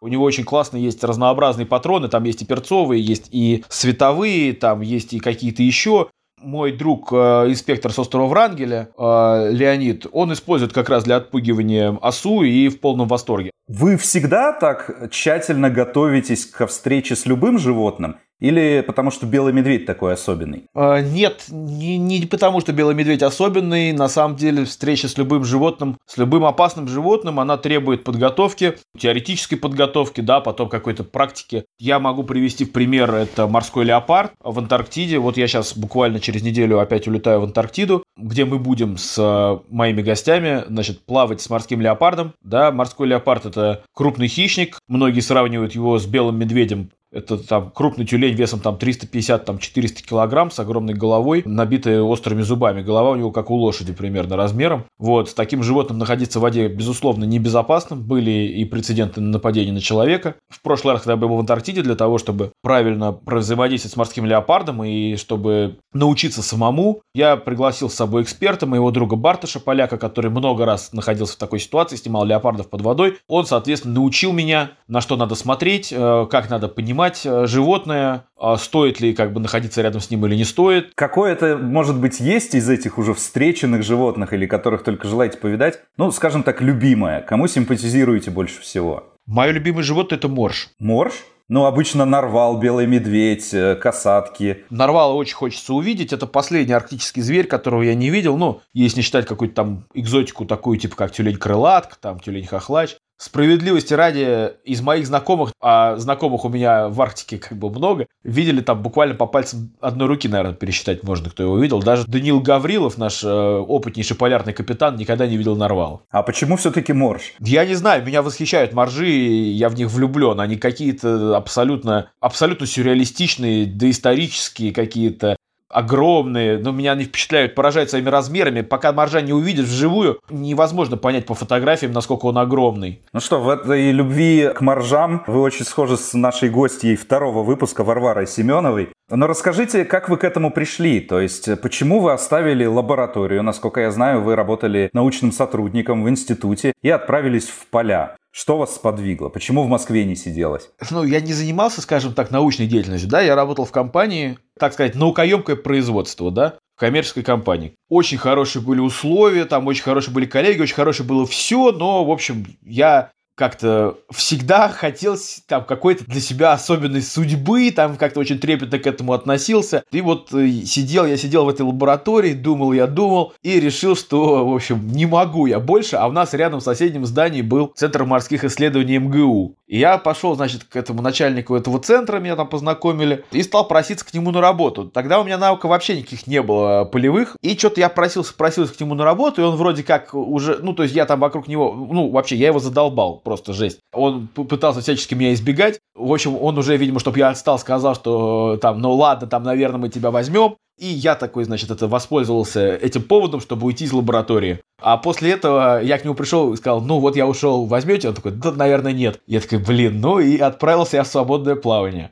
У 0.03 0.09
него 0.09 0.25
очень 0.25 0.45
классно 0.45 0.79
есть 0.79 1.05
разнообразные 1.05 1.67
патроны, 1.67 2.09
там 2.09 2.25
есть 2.25 2.41
и 2.41 2.47
перцовые, 2.47 3.05
есть 3.05 3.29
и 3.33 3.65
световые, 3.69 4.55
там 4.55 4.81
есть 4.81 5.13
и 5.13 5.19
какие-то 5.19 5.63
еще. 5.63 6.09
Мой 6.43 6.73
друг, 6.73 7.13
э, 7.13 7.17
инспектор 7.49 7.93
с 7.93 7.99
острова 7.99 8.27
Врангеля, 8.27 8.89
э, 8.97 9.51
Леонид, 9.53 10.07
он 10.13 10.33
использует 10.33 10.73
как 10.73 10.89
раз 10.89 11.05
для 11.05 11.17
отпугивания 11.17 11.99
осу 12.01 12.43
и 12.43 12.69
в 12.69 12.81
полном 12.81 13.09
восторге. 13.09 13.51
Вы 13.69 13.97
всегда 13.97 14.53
так 14.53 15.11
тщательно 15.11 15.71
готовитесь 15.71 16.47
к 16.47 16.67
встрече 16.67 17.15
с 17.15 17.27
любым 17.27 17.59
животным? 17.59 18.17
Или 18.41 18.83
потому 18.87 19.11
что 19.11 19.27
белый 19.27 19.53
медведь 19.53 19.87
такой 19.87 20.15
особенный? 20.15 20.65
А, 20.75 21.01
нет, 21.01 21.45
не, 21.49 21.99
не 21.99 22.27
потому 22.27 22.61
что 22.61 22.73
белый 22.73 22.95
медведь 22.95 23.23
особенный. 23.23 23.93
На 23.93 24.09
самом 24.09 24.37
деле 24.37 24.65
встреча 24.65 25.09
с 25.09 25.17
любым 25.19 25.45
животным, 25.45 25.99
с 26.07 26.17
любым 26.17 26.45
опасным 26.45 26.89
животным, 26.89 27.39
она 27.39 27.57
требует 27.57 28.05
подготовки, 28.05 28.75
теоретической 28.99 29.59
подготовки, 29.59 30.21
да, 30.21 30.41
потом 30.41 30.69
какой-то 30.69 31.05
практики. 31.05 31.65
Я 31.79 31.99
могу 31.99 32.23
привести 32.23 32.65
в 32.65 32.73
пример, 32.73 33.15
это 33.15 33.47
морской 33.47 33.85
леопард 33.85 34.33
в 34.41 34.59
Антарктиде. 34.59 35.19
Вот 35.19 35.37
я 35.37 35.47
сейчас 35.47 35.77
буквально 35.77 36.21
через 36.21 36.43
неделю 36.43 36.79
опять 36.79 37.07
улетаю 37.07 37.41
в 37.41 37.45
Антарктиду, 37.45 38.05
где 38.17 38.45
мы 38.45 38.59
будем 38.59 38.97
с 38.97 39.17
э, 39.19 39.59
моими 39.69 40.03
гостями, 40.03 40.65
значит, 40.67 41.05
плавать 41.05 41.41
с 41.41 41.51
морским 41.51 41.81
леопардом. 41.81 42.33
Да, 42.43 42.71
морской 42.71 43.09
леопард 43.09 43.47
это 43.47 43.83
крупный 43.95 44.29
хищник. 44.29 44.79
Многие 44.89 45.21
сравнивают 45.21 45.75
его 45.75 45.99
с 45.99 46.07
белым 46.07 46.39
медведем 46.39 46.91
это 47.13 47.39
там 47.39 47.71
крупный 47.71 48.07
тюлень 48.07 48.35
весом 48.35 48.61
там 48.61 48.77
350-400 48.77 49.39
там, 49.39 49.59
килограмм 49.59 50.51
с 50.51 50.59
огромной 50.59 50.95
головой, 50.95 51.43
набитой 51.45 52.01
острыми 52.01 52.43
зубами. 52.43 52.83
Голова 52.83 53.11
у 53.11 53.17
него 53.17 53.33
как 53.33 53.51
у 53.51 53.57
лошади 53.57 53.93
примерно 53.93 54.37
размером. 54.37 54.85
Вот, 54.99 55.31
с 55.31 55.35
таким 55.35 55.63
животным 55.63 55.99
находиться 55.99 56.39
в 56.39 56.43
воде, 56.43 56.69
безусловно, 56.69 57.25
небезопасно. 57.25 57.97
Были 57.97 58.31
и 58.31 58.65
прецеденты 58.65 59.21
нападения 59.21 59.73
на 59.73 59.81
человека. 59.81 60.37
В 60.49 60.63
прошлый 60.63 60.95
раз, 60.95 61.03
когда 61.03 61.15
я 61.15 61.17
был 61.17 61.29
в 61.29 61.41
Антарктиде, 61.41 61.83
для 61.83 61.97
того, 61.97 62.19
чтобы 62.19 62.53
правильно 62.63 63.19
взаимодействовать 63.27 63.95
с 63.95 63.97
морским 63.97 64.27
леопардом 64.27 64.85
и 64.85 65.17
чтобы 65.17 65.79
научиться 65.93 66.43
самому, 66.43 67.03
я 67.15 67.37
пригласил 67.37 67.91
с 67.91 67.95
собой 67.95 68.23
эксперта, 68.23 68.67
моего 68.67 68.91
друга 68.91 69.17
Бартыша, 69.17 69.59
поляка, 69.59 69.99
который 69.99 70.31
много 70.31 70.65
раз 70.65 70.93
находился 70.93 71.35
в 71.35 71.39
такой 71.39 71.59
ситуации, 71.59 71.97
снимал 71.97 72.25
леопардов 72.25 72.71
под 72.71 72.83
водой. 72.83 73.19
Он, 73.29 73.47
соответственно, 73.47 73.95
научил 73.95 74.33
меня, 74.33 74.73
на 74.87 75.01
что 75.01 75.17
надо 75.17 75.35
смотреть, 75.35 75.93
э, 75.93 76.27
как 76.31 76.51
надо 76.51 76.69
понимать 76.69 77.00
понимать 77.01 77.23
э, 77.25 77.47
животное, 77.47 78.27
а 78.37 78.57
стоит 78.59 79.01
ли 79.01 79.15
как 79.15 79.33
бы 79.33 79.41
находиться 79.41 79.81
рядом 79.81 80.01
с 80.01 80.11
ним 80.11 80.27
или 80.27 80.37
не 80.37 80.45
стоит. 80.45 80.93
Какое 80.95 81.33
это, 81.33 81.57
может 81.57 81.99
быть, 81.99 82.21
есть 82.21 82.55
из 82.55 82.69
этих 82.69 82.99
уже 82.99 83.15
встреченных 83.15 83.83
животных 83.83 84.35
или 84.35 84.47
которых 84.47 84.83
только 84.83 85.09
желаете 85.09 85.39
повидать, 85.39 85.81
ну, 85.97 86.11
скажем 86.13 86.43
так, 86.43 86.61
любимое? 86.61 87.23
Кому 87.23 87.49
симпатизируете 87.49 88.31
больше 88.31 88.61
всего? 88.61 89.05
Мое 89.27 89.53
любимое 89.53 89.83
животное– 89.83 90.19
это 90.19 90.29
морж. 90.29 90.69
Морж? 90.79 91.15
Ну, 91.49 91.65
обычно 91.65 92.05
нарвал, 92.05 92.59
белый 92.59 92.87
медведь, 92.87 93.55
э, 93.55 93.77
касатки. 93.77 94.65
Нарвала 94.69 95.15
очень 95.15 95.35
хочется 95.35 95.73
увидеть. 95.73 96.13
Это 96.13 96.27
последний 96.27 96.75
арктический 96.75 97.23
зверь, 97.23 97.47
которого 97.47 97.83
я 97.83 97.95
не 97.95 98.11
видел. 98.11 98.37
Ну, 98.37 98.61
если 98.75 98.99
не 98.99 99.03
считать 99.03 99.27
какую-то 99.27 99.55
там 99.55 99.85
экзотику 99.95 100.45
такую, 100.45 100.79
типа 100.79 100.97
как 100.97 101.13
тюлень-крылатка, 101.13 101.97
там 101.99 102.21
тюлень-хохлач. 102.21 102.97
Справедливости 103.21 103.93
ради, 103.93 104.53
из 104.65 104.81
моих 104.81 105.07
знакомых, 105.07 105.53
а 105.61 105.99
знакомых 105.99 106.47
у 106.47 106.49
меня 106.49 106.89
в 106.89 107.03
Арктике 107.03 107.37
как 107.37 107.59
бы 107.59 107.69
много, 107.69 108.07
видели 108.25 108.63
там 108.63 108.81
буквально 108.81 109.15
по 109.15 109.27
пальцам 109.27 109.75
одной 109.79 110.09
руки, 110.09 110.27
наверное, 110.27 110.55
пересчитать 110.55 111.03
можно, 111.03 111.29
кто 111.29 111.43
его 111.43 111.59
видел. 111.59 111.83
Даже 111.83 112.07
Данил 112.07 112.41
Гаврилов, 112.41 112.97
наш 112.97 113.23
э, 113.23 113.29
опытнейший 113.29 114.17
полярный 114.17 114.55
капитан, 114.55 114.97
никогда 114.97 115.27
не 115.27 115.37
видел 115.37 115.55
нарвал. 115.55 116.07
А 116.11 116.23
почему 116.23 116.57
все-таки 116.57 116.95
морж? 116.95 117.35
Я 117.41 117.67
не 117.67 117.75
знаю, 117.75 118.07
меня 118.07 118.23
восхищают 118.23 118.73
моржи, 118.73 119.11
я 119.11 119.69
в 119.69 119.75
них 119.75 119.91
влюблен. 119.91 120.41
Они 120.41 120.57
какие-то 120.57 121.37
абсолютно, 121.37 122.11
абсолютно 122.21 122.67
сюрреалистичные, 122.67 123.67
доисторические 123.67 124.73
какие-то 124.73 125.37
огромные, 125.71 126.59
но 126.59 126.73
меня 126.73 126.93
они 126.93 127.05
впечатляют, 127.05 127.55
поражают 127.55 127.91
своими 127.91 128.09
размерами. 128.09 128.61
Пока 128.61 128.93
моржа 128.93 129.21
не 129.21 129.33
увидишь 129.33 129.67
вживую, 129.67 130.21
невозможно 130.29 130.97
понять 130.97 131.27
по 131.27 131.35
фотографиям, 131.35 131.93
насколько 131.93 132.27
он 132.27 132.39
огромный. 132.39 133.01
Ну 133.13 133.21
что, 133.21 133.41
в 133.41 133.49
этой 133.49 133.93
любви 133.93 134.51
к 134.55 134.61
моржам 134.61 135.23
вы 135.27 135.41
очень 135.41 135.65
схожи 135.65 135.97
с 135.97 136.13
нашей 136.15 136.51
гостьей 136.51 136.97
второго 136.97 137.43
выпуска 137.43 137.85
Варварой 137.85 138.27
Семеновой. 138.27 138.91
Но 139.09 139.27
расскажите, 139.27 139.85
как 139.85 140.09
вы 140.09 140.17
к 140.19 140.25
этому 140.25 140.53
пришли? 140.53 141.01
То 141.01 141.21
есть, 141.21 141.61
почему 141.61 142.01
вы 142.01 142.13
оставили 142.13 142.65
лабораторию? 142.65 143.43
Насколько 143.43 143.81
я 143.81 143.91
знаю, 143.91 144.23
вы 144.23 144.37
работали 144.37 144.91
научным 144.93 145.33
сотрудником 145.33 146.05
в 146.05 146.09
институте 146.09 146.73
и 146.83 146.91
отправились 146.91 147.49
в 147.49 147.67
поля. 147.67 148.17
Что 148.33 148.57
вас 148.57 148.75
сподвигло? 148.75 149.29
Почему 149.29 149.65
в 149.65 149.69
Москве 149.69 150.05
не 150.05 150.15
сиделось? 150.15 150.71
Ну, 150.91 151.03
я 151.03 151.21
не 151.21 151.33
занимался, 151.33 151.81
скажем 151.81 152.15
так, 152.15 152.31
научной 152.31 152.67
деятельностью, 152.67 153.11
да, 153.11 153.21
я 153.21 153.35
работал 153.35 153.65
в 153.65 153.73
компании, 153.73 154.39
так 154.59 154.73
сказать, 154.73 154.95
наукоемкое 154.95 155.57
производство, 155.57 156.31
да, 156.31 156.55
в 156.77 156.81
коммерческой 156.81 157.25
компании. 157.25 157.75
Очень 157.89 158.19
хорошие 158.19 158.63
были 158.63 158.79
условия, 158.79 159.47
там 159.47 159.67
очень 159.67 159.83
хорошие 159.83 160.15
были 160.15 160.27
коллеги, 160.27 160.63
очень 160.63 160.77
хорошее 160.77 161.09
было 161.09 161.27
все, 161.27 161.73
но, 161.73 162.05
в 162.05 162.11
общем, 162.11 162.47
я 162.63 163.11
как-то 163.41 163.97
всегда 164.11 164.69
хотелось 164.69 165.43
там 165.47 165.65
какой-то 165.65 166.05
для 166.05 166.21
себя 166.21 166.53
особенной 166.53 167.01
судьбы, 167.01 167.71
там 167.71 167.97
как-то 167.97 168.21
очень 168.21 168.39
трепетно 168.39 168.79
к 168.79 168.87
этому 168.87 169.15
относился. 169.15 169.83
И 169.91 170.03
вот 170.03 170.35
э, 170.35 170.47
сидел, 170.67 171.07
я 171.07 171.17
сидел 171.17 171.47
в 171.47 171.49
этой 171.49 171.63
лаборатории, 171.63 172.35
думал, 172.35 172.75
я 172.75 172.87
думал, 172.87 173.33
и 173.43 173.59
решил, 173.59 173.97
что, 173.97 174.47
в 174.47 174.55
общем, 174.55 174.87
не 174.89 175.07
могу 175.07 175.47
я 175.47 175.59
больше, 175.59 175.97
а 175.97 176.07
у 176.07 176.13
нас 176.13 176.35
рядом 176.35 176.61
в 176.61 176.65
соседнем 176.65 177.07
здании 177.07 177.41
был 177.41 177.73
Центр 177.75 178.05
морских 178.05 178.45
исследований 178.45 178.99
МГУ. 178.99 179.57
И 179.71 179.79
я 179.79 179.99
пошел, 179.99 180.35
значит, 180.35 180.65
к 180.65 180.75
этому 180.75 181.01
начальнику 181.01 181.55
этого 181.55 181.79
центра, 181.79 182.19
меня 182.19 182.35
там 182.35 182.49
познакомили, 182.49 183.25
и 183.31 183.41
стал 183.45 183.69
проситься 183.69 184.05
к 184.05 184.13
нему 184.13 184.33
на 184.33 184.41
работу. 184.41 184.87
Тогда 184.89 185.21
у 185.21 185.25
меня 185.25 185.39
навыка 185.39 185.69
вообще 185.69 185.97
никаких 185.97 186.27
не 186.27 186.43
было 186.43 186.85
полевых, 186.85 187.37
и 187.41 187.57
что-то 187.57 187.79
я 187.79 187.89
просился, 187.89 188.35
просился 188.35 188.75
к 188.75 188.81
нему 188.81 188.95
на 188.95 189.05
работу, 189.05 189.41
и 189.41 189.45
он 189.45 189.55
вроде 189.55 189.85
как 189.85 190.13
уже, 190.13 190.59
ну, 190.61 190.75
то 190.75 190.83
есть 190.83 190.95
я 190.95 191.07
там 191.07 191.21
вокруг 191.21 191.47
него, 191.47 191.73
ну, 191.73 192.11
вообще, 192.11 192.35
я 192.35 192.49
его 192.49 192.59
задолбал 192.59 193.21
просто 193.31 193.53
жесть. 193.53 193.79
Он 193.93 194.27
пытался 194.27 194.81
всячески 194.81 195.15
меня 195.15 195.33
избегать. 195.35 195.79
В 195.95 196.13
общем, 196.13 196.37
он 196.37 196.59
уже, 196.59 196.77
видимо, 196.77 196.99
чтобы 196.99 197.19
я 197.21 197.29
отстал, 197.29 197.61
сказал, 197.61 197.95
что 197.95 198.59
там, 198.61 198.81
ну 198.81 198.93
ладно, 198.93 199.29
там, 199.29 199.45
наверное, 199.45 199.79
мы 199.79 199.89
тебя 199.89 200.11
возьмем. 200.11 200.57
И 200.81 200.87
я 200.87 201.15
такой, 201.15 201.45
значит, 201.45 201.71
это 201.71 201.87
воспользовался 201.87 202.75
этим 202.75 203.03
поводом, 203.03 203.41
чтобы 203.41 203.67
уйти 203.67 203.85
из 203.85 203.93
лаборатории. 203.93 204.59
А 204.83 204.97
после 204.97 205.31
этого 205.31 205.81
я 205.81 205.99
к 205.99 206.05
нему 206.05 206.15
пришел 206.17 206.53
и 206.53 206.57
сказал, 206.57 206.81
ну 206.81 206.99
вот 206.99 207.15
я 207.15 207.29
ушел, 207.29 207.67
возьмете? 207.67 208.09
Он 208.09 208.15
такой, 208.15 208.33
да, 208.33 208.51
наверное, 208.51 208.93
нет. 208.93 209.21
Я 209.29 209.41
такой, 209.41 209.59
блин, 209.59 210.01
ну 210.01 210.19
и 210.19 210.39
отправился 210.39 210.97
я 210.97 211.05
в 211.05 211.07
свободное 211.07 211.55
плавание. 211.55 212.11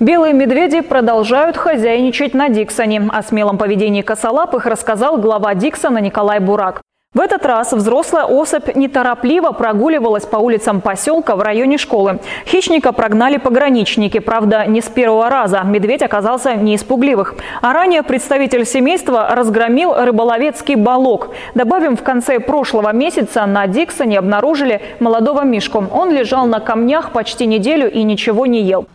Белые 0.00 0.34
медведи 0.34 0.80
продолжают 0.80 1.56
хозяйничать 1.56 2.34
на 2.34 2.48
Диксоне. 2.48 3.08
О 3.12 3.22
смелом 3.22 3.58
поведении 3.58 4.02
косолапых 4.02 4.66
рассказал 4.66 5.18
глава 5.18 5.54
Диксона 5.54 5.98
Николай 5.98 6.40
Бурак. 6.40 6.80
В 7.14 7.20
этот 7.20 7.46
раз 7.46 7.72
взрослая 7.72 8.24
особь 8.24 8.74
неторопливо 8.74 9.52
прогуливалась 9.52 10.26
по 10.26 10.38
улицам 10.38 10.80
поселка 10.80 11.36
в 11.36 11.42
районе 11.42 11.78
школы. 11.78 12.18
Хищника 12.44 12.90
прогнали 12.90 13.36
пограничники. 13.36 14.18
Правда, 14.18 14.66
не 14.66 14.80
с 14.80 14.86
первого 14.86 15.30
раза. 15.30 15.62
Медведь 15.62 16.02
оказался 16.02 16.54
не 16.54 16.74
испугливых. 16.74 17.36
А 17.62 17.72
ранее 17.72 18.02
представитель 18.02 18.66
семейства 18.66 19.28
разгромил 19.30 19.94
рыболовецкий 19.94 20.74
балок. 20.74 21.28
Добавим, 21.54 21.96
в 21.96 22.02
конце 22.02 22.40
прошлого 22.40 22.92
месяца 22.92 23.46
на 23.46 23.68
Диксоне 23.68 24.18
обнаружили 24.18 24.82
молодого 24.98 25.44
мишку. 25.44 25.84
Он 25.92 26.10
лежал 26.10 26.46
на 26.46 26.58
камнях 26.58 27.12
почти 27.12 27.46
неделю 27.46 27.88
и 27.88 28.02
ничего 28.02 28.46
не 28.46 28.60
ел. 28.60 28.88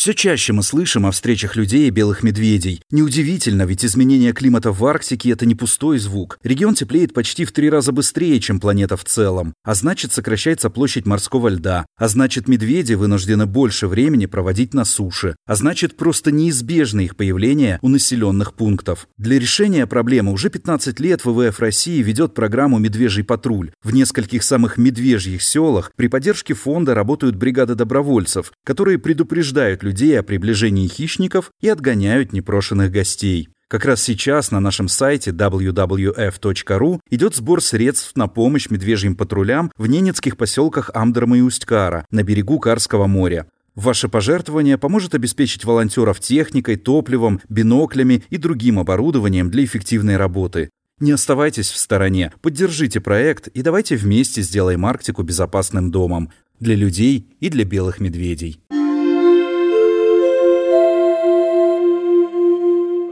Все 0.00 0.14
чаще 0.14 0.54
мы 0.54 0.62
слышим 0.62 1.04
о 1.04 1.10
встречах 1.10 1.56
людей 1.56 1.86
и 1.86 1.90
белых 1.90 2.22
медведей. 2.22 2.82
Неудивительно, 2.90 3.64
ведь 3.66 3.84
изменение 3.84 4.32
климата 4.32 4.72
в 4.72 4.82
Арктике– 4.86 5.30
это 5.32 5.44
не 5.44 5.54
пустой 5.54 5.98
звук. 5.98 6.38
Регион 6.42 6.74
теплеет 6.74 7.12
почти 7.12 7.44
в 7.44 7.52
три 7.52 7.68
раза 7.68 7.92
быстрее, 7.92 8.40
чем 8.40 8.60
планета 8.60 8.96
в 8.96 9.04
целом. 9.04 9.52
А 9.62 9.74
значит, 9.74 10.12
сокращается 10.12 10.70
площадь 10.70 11.04
морского 11.04 11.48
льда. 11.48 11.84
А 11.98 12.08
значит, 12.08 12.48
медведи 12.48 12.94
вынуждены 12.94 13.44
больше 13.44 13.88
времени 13.88 14.24
проводить 14.24 14.72
на 14.72 14.86
суше. 14.86 15.36
А 15.46 15.54
значит, 15.54 15.98
просто 15.98 16.32
неизбежно 16.32 17.00
их 17.00 17.14
появление 17.14 17.78
у 17.82 17.88
населенных 17.88 18.54
пунктов. 18.54 19.06
Для 19.18 19.38
решения 19.38 19.86
проблемы 19.86 20.32
уже 20.32 20.48
15 20.48 20.98
лет 21.00 21.26
ВВФ 21.26 21.60
России 21.60 22.02
ведет 22.02 22.32
программу 22.32 22.78
«Медвежий 22.78 23.22
патруль». 23.22 23.72
В 23.82 23.92
нескольких 23.92 24.44
самых 24.44 24.78
медвежьих 24.78 25.42
селах 25.42 25.92
при 25.94 26.06
поддержке 26.06 26.54
фонда 26.54 26.94
работают 26.94 27.36
бригады 27.36 27.74
добровольцев, 27.74 28.50
которые 28.64 28.98
предупреждают 28.98 29.82
людей 29.82 29.89
людей 29.90 30.18
о 30.18 30.22
приближении 30.22 30.86
хищников 30.86 31.50
и 31.60 31.68
отгоняют 31.68 32.32
непрошенных 32.32 32.92
гостей. 32.92 33.48
Как 33.68 33.84
раз 33.84 34.02
сейчас 34.02 34.52
на 34.52 34.60
нашем 34.60 34.88
сайте 34.88 35.32
wwf.ru 35.32 37.00
идет 37.10 37.34
сбор 37.34 37.60
средств 37.60 38.12
на 38.14 38.28
помощь 38.28 38.70
медвежьим 38.70 39.16
патрулям 39.16 39.72
в 39.76 39.88
ненецких 39.88 40.36
поселках 40.36 40.90
Амдерма 40.94 41.38
и 41.38 41.40
Усть-Кара 41.40 42.04
на 42.10 42.22
берегу 42.22 42.60
Карского 42.60 43.06
моря. 43.08 43.46
Ваше 43.74 44.08
пожертвование 44.08 44.78
поможет 44.78 45.14
обеспечить 45.14 45.64
волонтеров 45.64 46.20
техникой, 46.20 46.76
топливом, 46.76 47.40
биноклями 47.48 48.22
и 48.30 48.36
другим 48.36 48.78
оборудованием 48.78 49.50
для 49.50 49.64
эффективной 49.64 50.16
работы. 50.16 50.70
Не 51.00 51.12
оставайтесь 51.12 51.70
в 51.70 51.76
стороне, 51.76 52.32
поддержите 52.42 53.00
проект 53.00 53.48
и 53.48 53.62
давайте 53.62 53.96
вместе 53.96 54.42
сделаем 54.42 54.86
Арктику 54.86 55.22
безопасным 55.22 55.90
домом 55.90 56.30
для 56.60 56.74
людей 56.74 57.36
и 57.40 57.48
для 57.48 57.64
белых 57.64 58.00
медведей. 58.00 58.60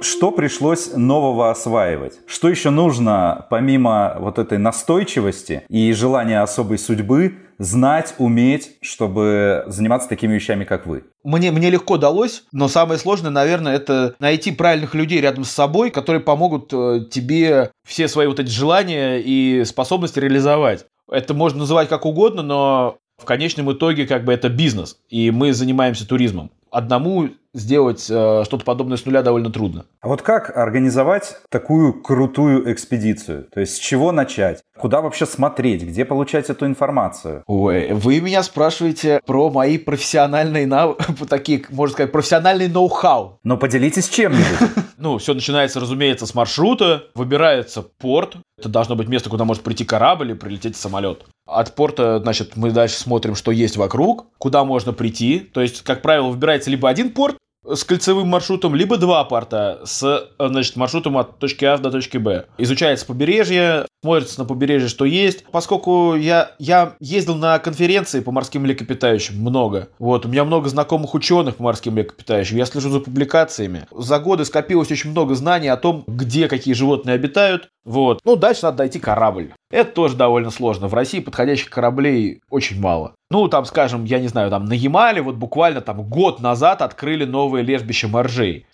Что 0.00 0.30
пришлось 0.30 0.92
нового 0.94 1.50
осваивать? 1.50 2.20
Что 2.26 2.48
еще 2.48 2.70
нужно, 2.70 3.46
помимо 3.50 4.16
вот 4.18 4.38
этой 4.38 4.58
настойчивости 4.58 5.64
и 5.68 5.92
желания 5.92 6.40
особой 6.40 6.78
судьбы, 6.78 7.34
знать, 7.58 8.14
уметь, 8.18 8.76
чтобы 8.80 9.64
заниматься 9.66 10.08
такими 10.08 10.34
вещами, 10.34 10.64
как 10.64 10.86
вы? 10.86 11.04
Мне, 11.24 11.50
мне 11.50 11.70
легко 11.70 11.96
далось, 11.96 12.44
но 12.52 12.68
самое 12.68 12.98
сложное, 12.98 13.30
наверное, 13.30 13.74
это 13.74 14.14
найти 14.20 14.52
правильных 14.52 14.94
людей 14.94 15.20
рядом 15.20 15.44
с 15.44 15.50
собой, 15.50 15.90
которые 15.90 16.20
помогут 16.20 16.72
э, 16.72 17.00
тебе 17.10 17.72
все 17.84 18.06
свои 18.06 18.28
вот 18.28 18.38
эти 18.38 18.50
желания 18.50 19.18
и 19.18 19.64
способности 19.64 20.20
реализовать. 20.20 20.86
Это 21.10 21.34
можно 21.34 21.60
называть 21.60 21.88
как 21.88 22.06
угодно, 22.06 22.42
но 22.42 22.98
в 23.20 23.24
конечном 23.24 23.72
итоге 23.72 24.06
как 24.06 24.24
бы 24.24 24.32
это 24.32 24.48
бизнес, 24.48 24.98
и 25.08 25.30
мы 25.32 25.52
занимаемся 25.52 26.06
туризмом 26.06 26.52
одному 26.70 27.28
сделать 27.54 28.06
э, 28.10 28.42
что-то 28.44 28.64
подобное 28.64 28.96
с 28.96 29.04
нуля 29.04 29.22
довольно 29.22 29.50
трудно. 29.50 29.86
А 30.00 30.08
вот 30.08 30.22
как 30.22 30.56
организовать 30.56 31.36
такую 31.50 32.02
крутую 32.02 32.72
экспедицию? 32.72 33.44
То 33.52 33.60
есть 33.60 33.76
с 33.76 33.78
чего 33.78 34.12
начать? 34.12 34.62
Куда 34.78 35.00
вообще 35.00 35.26
смотреть? 35.26 35.82
Где 35.82 36.04
получать 36.04 36.50
эту 36.50 36.66
информацию? 36.66 37.42
Ой, 37.46 37.92
вы 37.92 38.20
меня 38.20 38.42
спрашиваете 38.42 39.20
про 39.26 39.50
мои 39.50 39.78
профессиональные 39.78 40.66
навыки, 40.66 41.04
такие, 41.28 41.64
можно 41.70 41.94
сказать, 41.94 42.12
профессиональный 42.12 42.68
ноу-хау. 42.68 43.40
Но 43.42 43.56
поделитесь 43.56 44.08
чем-нибудь. 44.08 44.84
Ну, 45.00 45.18
все 45.18 45.32
начинается, 45.32 45.78
разумеется, 45.78 46.26
с 46.26 46.34
маршрута, 46.34 47.04
выбирается 47.14 47.82
порт, 47.82 48.36
это 48.58 48.68
должно 48.68 48.96
быть 48.96 49.06
место, 49.06 49.30
куда 49.30 49.44
может 49.44 49.62
прийти 49.62 49.84
корабль 49.84 50.32
и 50.32 50.34
прилететь 50.34 50.76
самолет. 50.76 51.24
От 51.46 51.76
порта, 51.76 52.18
значит, 52.18 52.56
мы 52.56 52.72
дальше 52.72 52.96
смотрим, 52.96 53.36
что 53.36 53.52
есть 53.52 53.76
вокруг, 53.76 54.26
куда 54.38 54.64
можно 54.64 54.92
прийти. 54.92 55.38
То 55.38 55.60
есть, 55.60 55.82
как 55.82 56.02
правило, 56.02 56.26
выбирается 56.26 56.68
либо 56.68 56.88
один 56.88 57.12
порт, 57.12 57.36
с 57.74 57.84
кольцевым 57.84 58.28
маршрутом, 58.28 58.74
либо 58.74 58.96
два 58.96 59.24
порта 59.24 59.80
с 59.84 60.28
значит, 60.38 60.76
маршрутом 60.76 61.18
от 61.18 61.38
точки 61.38 61.64
А 61.64 61.78
до 61.78 61.90
точки 61.90 62.18
Б. 62.18 62.46
Изучается 62.58 63.06
побережье, 63.06 63.86
смотрится 64.02 64.40
на 64.40 64.46
побережье, 64.46 64.88
что 64.88 65.04
есть. 65.04 65.44
Поскольку 65.50 66.14
я, 66.14 66.52
я 66.58 66.94
ездил 67.00 67.34
на 67.34 67.58
конференции 67.58 68.20
по 68.20 68.32
морским 68.32 68.62
млекопитающим 68.62 69.38
много, 69.40 69.88
вот, 69.98 70.26
у 70.26 70.28
меня 70.28 70.44
много 70.44 70.68
знакомых 70.68 71.14
ученых 71.14 71.56
по 71.56 71.64
морским 71.64 71.94
млекопитающим, 71.94 72.56
я 72.56 72.66
слежу 72.66 72.90
за 72.90 73.00
публикациями. 73.00 73.86
За 73.92 74.18
годы 74.18 74.44
скопилось 74.44 74.90
очень 74.90 75.10
много 75.10 75.34
знаний 75.34 75.68
о 75.68 75.76
том, 75.76 76.04
где 76.06 76.48
какие 76.48 76.74
животные 76.74 77.14
обитают, 77.14 77.68
вот. 77.84 78.20
Ну, 78.24 78.36
дальше 78.36 78.64
надо 78.64 78.78
дойти 78.78 78.98
корабль. 78.98 79.52
Это 79.70 79.90
тоже 79.90 80.16
довольно 80.16 80.50
сложно. 80.50 80.88
В 80.88 80.94
России 80.94 81.20
подходящих 81.20 81.68
кораблей 81.68 82.40
очень 82.48 82.80
мало. 82.80 83.14
Ну, 83.30 83.48
там, 83.48 83.66
скажем, 83.66 84.04
я 84.04 84.18
не 84.18 84.28
знаю, 84.28 84.48
там 84.48 84.64
на 84.64 84.72
Ямале 84.72 85.20
вот 85.20 85.36
буквально 85.36 85.82
там 85.82 86.02
год 86.02 86.40
назад 86.40 86.80
открыли 86.80 87.26
новое 87.26 87.60
лежбище 87.60 88.06
моржей. 88.06 88.64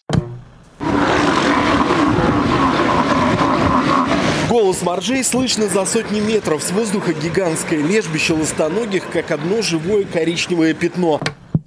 Голос 4.48 4.82
моржей 4.82 5.24
слышно 5.24 5.66
за 5.66 5.84
сотни 5.84 6.20
метров. 6.20 6.62
С 6.62 6.70
воздуха 6.70 7.12
гигантское 7.12 7.82
лежбище 7.82 8.34
ластоногих, 8.34 9.02
как 9.10 9.32
одно 9.32 9.62
живое 9.62 10.04
коричневое 10.04 10.74
пятно. 10.74 11.20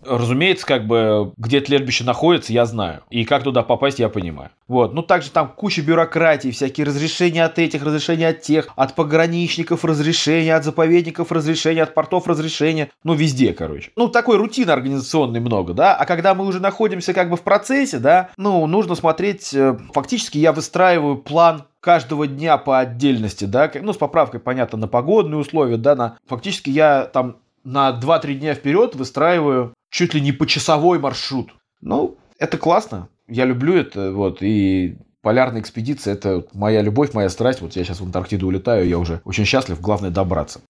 Разумеется, 0.07 0.65
как 0.65 0.87
бы, 0.87 1.33
где 1.37 1.59
это 1.59 1.71
лежбище 1.71 2.03
находится, 2.03 2.53
я 2.53 2.65
знаю. 2.65 3.03
И 3.09 3.25
как 3.25 3.43
туда 3.43 3.63
попасть, 3.63 3.99
я 3.99 4.09
понимаю. 4.09 4.49
Вот. 4.67 4.93
Ну, 4.93 5.01
также 5.01 5.31
там 5.31 5.49
куча 5.55 5.81
бюрократии, 5.81 6.51
всякие 6.51 6.85
разрешения 6.85 7.45
от 7.45 7.59
этих, 7.59 7.83
разрешения 7.83 8.29
от 8.29 8.41
тех, 8.41 8.69
от 8.75 8.95
пограничников 8.95 9.85
разрешения, 9.85 10.55
от 10.55 10.63
заповедников 10.63 11.31
разрешения, 11.31 11.83
от 11.83 11.93
портов 11.93 12.27
разрешения. 12.27 12.89
Ну, 13.03 13.13
везде, 13.13 13.53
короче. 13.53 13.91
Ну, 13.95 14.07
такой 14.07 14.37
рутины 14.37 14.71
организационной 14.71 15.39
много, 15.39 15.73
да. 15.73 15.95
А 15.95 16.05
когда 16.05 16.33
мы 16.35 16.45
уже 16.45 16.59
находимся 16.59 17.13
как 17.13 17.29
бы 17.29 17.37
в 17.37 17.41
процессе, 17.41 17.99
да, 17.99 18.29
ну, 18.37 18.65
нужно 18.67 18.95
смотреть, 18.95 19.53
э, 19.53 19.77
фактически 19.93 20.37
я 20.37 20.51
выстраиваю 20.51 21.17
план 21.17 21.63
каждого 21.79 22.27
дня 22.27 22.57
по 22.57 22.79
отдельности, 22.79 23.45
да, 23.45 23.71
ну, 23.81 23.93
с 23.93 23.97
поправкой, 23.97 24.39
понятно, 24.39 24.77
на 24.77 24.87
погодные 24.87 25.39
условия, 25.39 25.77
да, 25.77 25.95
на... 25.95 26.17
Фактически 26.27 26.69
я 26.69 27.05
там 27.05 27.37
на 27.63 27.91
2-3 27.91 28.35
дня 28.35 28.53
вперед 28.53 28.95
выстраиваю 28.95 29.73
чуть 29.89 30.13
ли 30.13 30.21
не 30.21 30.31
почасовой 30.31 30.99
маршрут. 30.99 31.49
Ну, 31.81 32.17
это 32.39 32.57
классно. 32.57 33.09
Я 33.27 33.45
люблю 33.45 33.75
это, 33.75 34.11
вот, 34.11 34.41
и 34.41 34.97
полярная 35.21 35.61
экспедиция– 35.61 36.13
это 36.15 36.45
моя 36.53 36.81
любовь, 36.81 37.13
моя 37.13 37.29
страсть. 37.29 37.61
Вот 37.61 37.75
я 37.75 37.83
сейчас 37.83 37.99
в 37.99 38.05
Антарктиду 38.05 38.47
улетаю, 38.47 38.87
я 38.87 38.97
уже 38.97 39.21
очень 39.25 39.45
счастлив, 39.45 39.81
главное 39.81 40.09
добраться. 40.09 40.61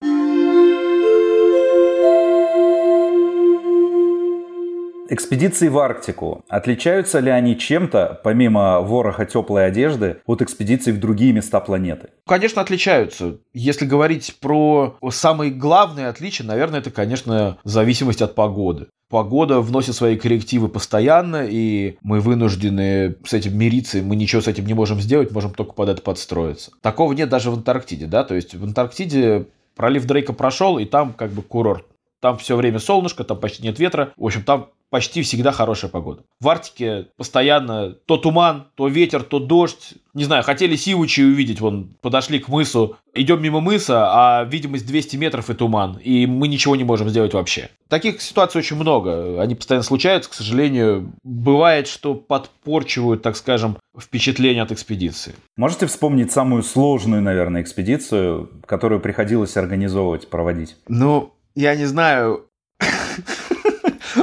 Экспедиции 5.10 5.70
в 5.70 5.78
Арктику. 5.78 6.44
Отличаются 6.50 7.20
ли 7.20 7.32
они 7.32 7.58
чем-то, 7.58 8.20
помимо 8.24 8.82
вороха 8.82 9.26
теплой 9.26 9.66
одежды, 9.66 10.18
от 10.26 10.42
экспедиций 10.42 10.92
в 10.92 11.00
другие 11.00 11.32
места 11.32 11.60
планеты? 11.62 12.10
Конечно, 12.26 12.62
отличаются. 12.62 13.38
Если 13.54 13.86
говорить 13.86 14.38
про 14.42 14.98
самые 15.10 15.52
главные 15.52 16.08
отличия, 16.08 16.46
наверное, 16.46 16.80
это, 16.80 16.92
конечно, 16.92 17.58
зависимость 17.64 18.22
от 18.22 18.36
погоды. 18.36 18.88
Погода 19.10 19.62
вносит 19.62 19.96
свои 19.96 20.18
коррективы 20.18 20.68
постоянно, 20.68 21.46
и 21.50 21.98
мы 22.02 22.20
вынуждены 22.20 23.16
с 23.26 23.34
этим 23.34 23.58
мириться, 23.58 24.00
и 24.00 24.02
мы 24.02 24.18
ничего 24.18 24.42
с 24.42 24.48
этим 24.50 24.66
не 24.66 24.74
можем 24.74 25.00
сделать, 25.00 25.32
можем 25.32 25.54
только 25.54 25.72
под 25.72 25.88
это 25.88 26.02
подстроиться. 26.02 26.72
Такого 26.82 27.14
нет 27.14 27.30
даже 27.30 27.50
в 27.50 27.54
Антарктиде, 27.54 28.08
да, 28.08 28.26
то 28.26 28.36
есть 28.36 28.54
в 28.54 28.64
Антарктиде 28.66 29.46
пролив 29.78 30.06
Дрейка 30.06 30.34
прошел, 30.34 30.78
и 30.78 30.84
там 30.84 31.14
как 31.14 31.32
бы 31.32 31.42
курорт. 31.42 31.86
Там 32.20 32.38
все 32.38 32.56
время 32.56 32.80
солнышко, 32.80 33.24
там 33.24 33.40
почти 33.40 33.64
нет 33.64 33.80
ветра. 33.80 34.12
В 34.18 34.26
общем, 34.26 34.44
там 34.44 34.70
почти 34.90 35.22
всегда 35.22 35.52
хорошая 35.52 35.92
погода. 35.92 36.24
В 36.40 36.50
Арктике 36.50 37.08
постоянно 37.18 37.92
то 37.92 38.18
туман, 38.18 38.68
то 38.76 38.88
ветер, 38.88 39.24
то 39.24 39.40
дождь. 39.40 39.96
Не 40.14 40.24
знаю, 40.24 40.44
хотели 40.44 40.76
сивучи 40.76 41.22
увидеть, 41.22 41.62
вон, 41.62 41.96
подошли 42.02 42.40
к 42.40 42.48
мысу, 42.48 42.98
идем 43.14 43.42
мимо 43.42 43.60
мыса, 43.60 44.08
а 44.10 44.44
видимость 44.46 44.88
200 44.88 45.16
метров 45.18 45.50
и 45.50 45.54
туман, 45.54 45.98
и 46.04 46.26
мы 46.26 46.48
ничего 46.48 46.76
не 46.76 46.84
можем 46.84 47.10
сделать 47.10 47.34
вообще. 47.34 47.70
Таких 47.88 48.22
ситуаций 48.22 48.60
очень 48.60 48.78
много, 48.78 49.42
они 49.42 49.56
постоянно 49.56 49.84
случаются, 49.84 50.30
к 50.30 50.34
сожалению. 50.34 51.14
Бывает, 51.24 51.88
что 51.88 52.16
подпорчивают, 52.16 53.22
так 53.22 53.36
скажем, 53.36 53.78
впечатление 53.98 54.64
от 54.64 54.72
экспедиции. 54.72 55.36
Можете 55.56 55.86
вспомнить 55.86 56.32
самую 56.32 56.64
сложную, 56.64 57.22
наверное, 57.22 57.62
экспедицию, 57.62 58.50
которую 58.66 59.02
приходилось 59.02 59.56
организовывать, 59.58 60.30
проводить? 60.30 60.76
Ну, 60.88 61.34
я 61.56 61.76
не 61.76 61.86
знаю, 61.86 62.47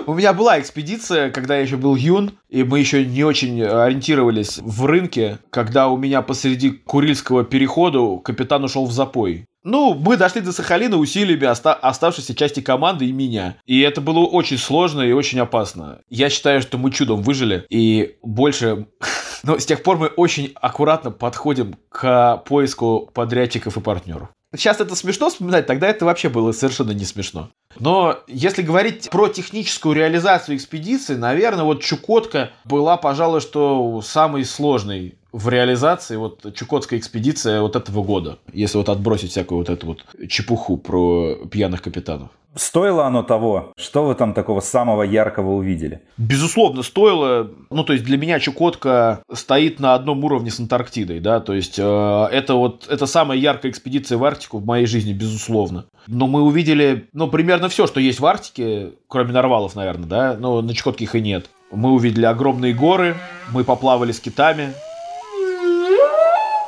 У 0.07 0.15
меня 0.15 0.33
была 0.33 0.61
экспедиция, 0.61 1.31
когда 1.31 1.57
я 1.57 1.63
еще 1.63 1.77
был 1.77 1.95
юн, 1.95 2.33
и 2.49 2.63
мы 2.65 2.79
еще 2.79 3.05
не 3.05 3.25
очень 3.25 3.63
ориентировались 3.63 4.59
в 4.59 4.85
рынке, 4.85 5.39
когда 5.51 5.89
у 5.89 5.97
меня 5.97 6.23
посреди 6.23 6.71
Курильского 6.71 7.45
перехода 7.45 8.19
капитан 8.23 8.65
ушел 8.65 8.87
в 8.87 8.93
запой. 8.93 9.47
Ну, 9.65 9.95
мы 9.95 10.19
дошли 10.19 10.43
до 10.43 10.53
Сахалина 10.53 10.99
усилиями 10.99 11.47
оста- 11.47 11.73
оставшейся 11.73 12.35
части 12.35 12.61
команды 12.61 13.07
и 13.07 13.13
меня. 13.13 13.57
И 13.65 13.81
это 13.81 14.03
было 14.03 14.19
очень 14.19 14.59
сложно 14.59 15.01
и 15.01 15.13
очень 15.13 15.41
опасно. 15.41 16.01
Я 16.11 16.29
считаю, 16.29 16.61
что 16.61 16.77
мы 16.77 16.91
чудом 16.91 17.23
выжили. 17.23 17.65
И 17.71 18.17
больше... 18.23 18.87
Но 19.43 19.59
с 19.59 19.65
тех 19.67 19.83
пор 19.83 19.97
мы 19.99 20.07
очень 20.09 20.53
аккуратно 20.55 21.11
подходим 21.11 21.77
к 21.89 22.43
поиску 22.47 23.11
подрядчиков 23.13 23.77
и 23.77 23.81
партнеров. 23.81 24.29
Сейчас 24.57 24.81
это 24.81 24.95
смешно 24.95 25.31
вспоминать, 25.31 25.67
тогда 25.67 25.89
это 25.89 26.05
вообще 26.05 26.29
было 26.29 26.53
совершенно 26.53 26.93
не 26.93 27.05
смешно. 27.05 27.51
Но 27.79 28.19
если 28.29 28.63
говорить 28.63 29.11
про 29.11 29.29
техническую 29.29 29.95
реализацию 29.95 30.57
экспедиции, 30.57 31.15
наверное, 31.15 31.65
вот 31.65 31.83
Чукотка 31.83 32.53
была, 32.65 32.97
пожалуй, 32.97 33.41
что 33.41 34.01
самой 34.03 34.45
сложной 34.45 35.17
в 35.35 35.49
реализации 35.49 36.15
вот 36.15 36.55
Чукотская 36.55 36.97
экспедиция 36.97 37.61
вот 37.61 37.75
этого 37.75 38.05
года, 38.05 38.39
если 38.53 38.79
вот 38.79 38.89
отбросить 38.89 39.33
всякую 39.33 39.59
вот 39.59 39.69
эту 39.69 39.89
вот 39.89 40.05
чепуху 40.29 40.77
про 40.77 41.35
пьяных 41.51 41.83
капитанов. 41.83 42.29
Стоило 42.55 43.05
оно 43.05 43.25
того? 43.25 43.73
Что 43.77 44.05
вы 44.05 44.15
там 44.15 44.33
такого 44.33 44.61
самого 44.61 45.03
яркого 45.03 45.55
увидели? 45.55 46.03
Безусловно, 46.19 46.85
стоило. 46.85 47.51
Ну, 47.69 47.83
то 47.83 47.95
есть 47.95 48.05
для 48.05 48.17
меня 48.17 48.39
Чукотка 48.39 49.25
стоит 49.33 49.81
на 49.81 49.95
одном 49.95 50.23
уровне 50.23 50.53
с 50.53 50.61
Антарктидой, 50.61 51.19
да, 51.19 51.41
то 51.41 51.53
есть 51.53 51.81
э, 51.81 51.83
это 51.83 52.55
вот 52.55 52.87
это 52.89 53.07
самая 53.07 53.37
яркая 53.37 53.73
экспедиция 53.73 54.19
в 54.19 54.25
Арктику 54.25 54.59
в 54.59 54.65
моей 54.65 54.87
жизни, 54.87 55.13
безусловно. 55.13 55.87
Но 56.07 56.29
мы 56.29 56.43
увидели, 56.43 57.09
ну, 57.13 57.27
примерно 57.27 57.69
все, 57.69 57.89
что 57.89 57.99
есть 57.99 58.21
в 58.21 58.27
Арктике, 58.27 58.93
кроме 59.09 59.33
нарвалов, 59.33 59.75
наверное, 59.75 60.07
да, 60.07 60.37
но 60.39 60.63
на 60.63 60.75
Чукотке 60.75 61.05
их 61.05 61.17
и 61.17 61.21
нет. 61.21 61.51
Мы 61.73 61.91
увидели 61.91 62.25
огромные 62.25 62.73
горы, 62.73 63.17
мы 63.53 63.65
поплавали 63.65 64.13
с 64.13 64.21
китами, 64.21 64.75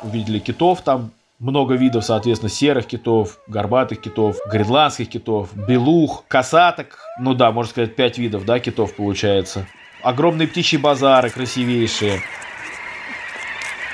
увидели 0.03 0.39
китов 0.39 0.81
там, 0.81 1.11
много 1.39 1.75
видов, 1.75 2.03
соответственно, 2.03 2.49
серых 2.49 2.87
китов, 2.87 3.39
горбатых 3.47 4.01
китов, 4.01 4.37
гренландских 4.49 5.09
китов, 5.09 5.55
белух, 5.55 6.25
касаток. 6.27 6.99
Ну 7.19 7.33
да, 7.33 7.51
можно 7.51 7.71
сказать, 7.71 7.95
пять 7.95 8.17
видов, 8.17 8.45
да, 8.45 8.59
китов 8.59 8.95
получается. 8.95 9.67
Огромные 10.01 10.47
птичьи 10.47 10.77
базары 10.79 11.29
красивейшие. 11.29 12.21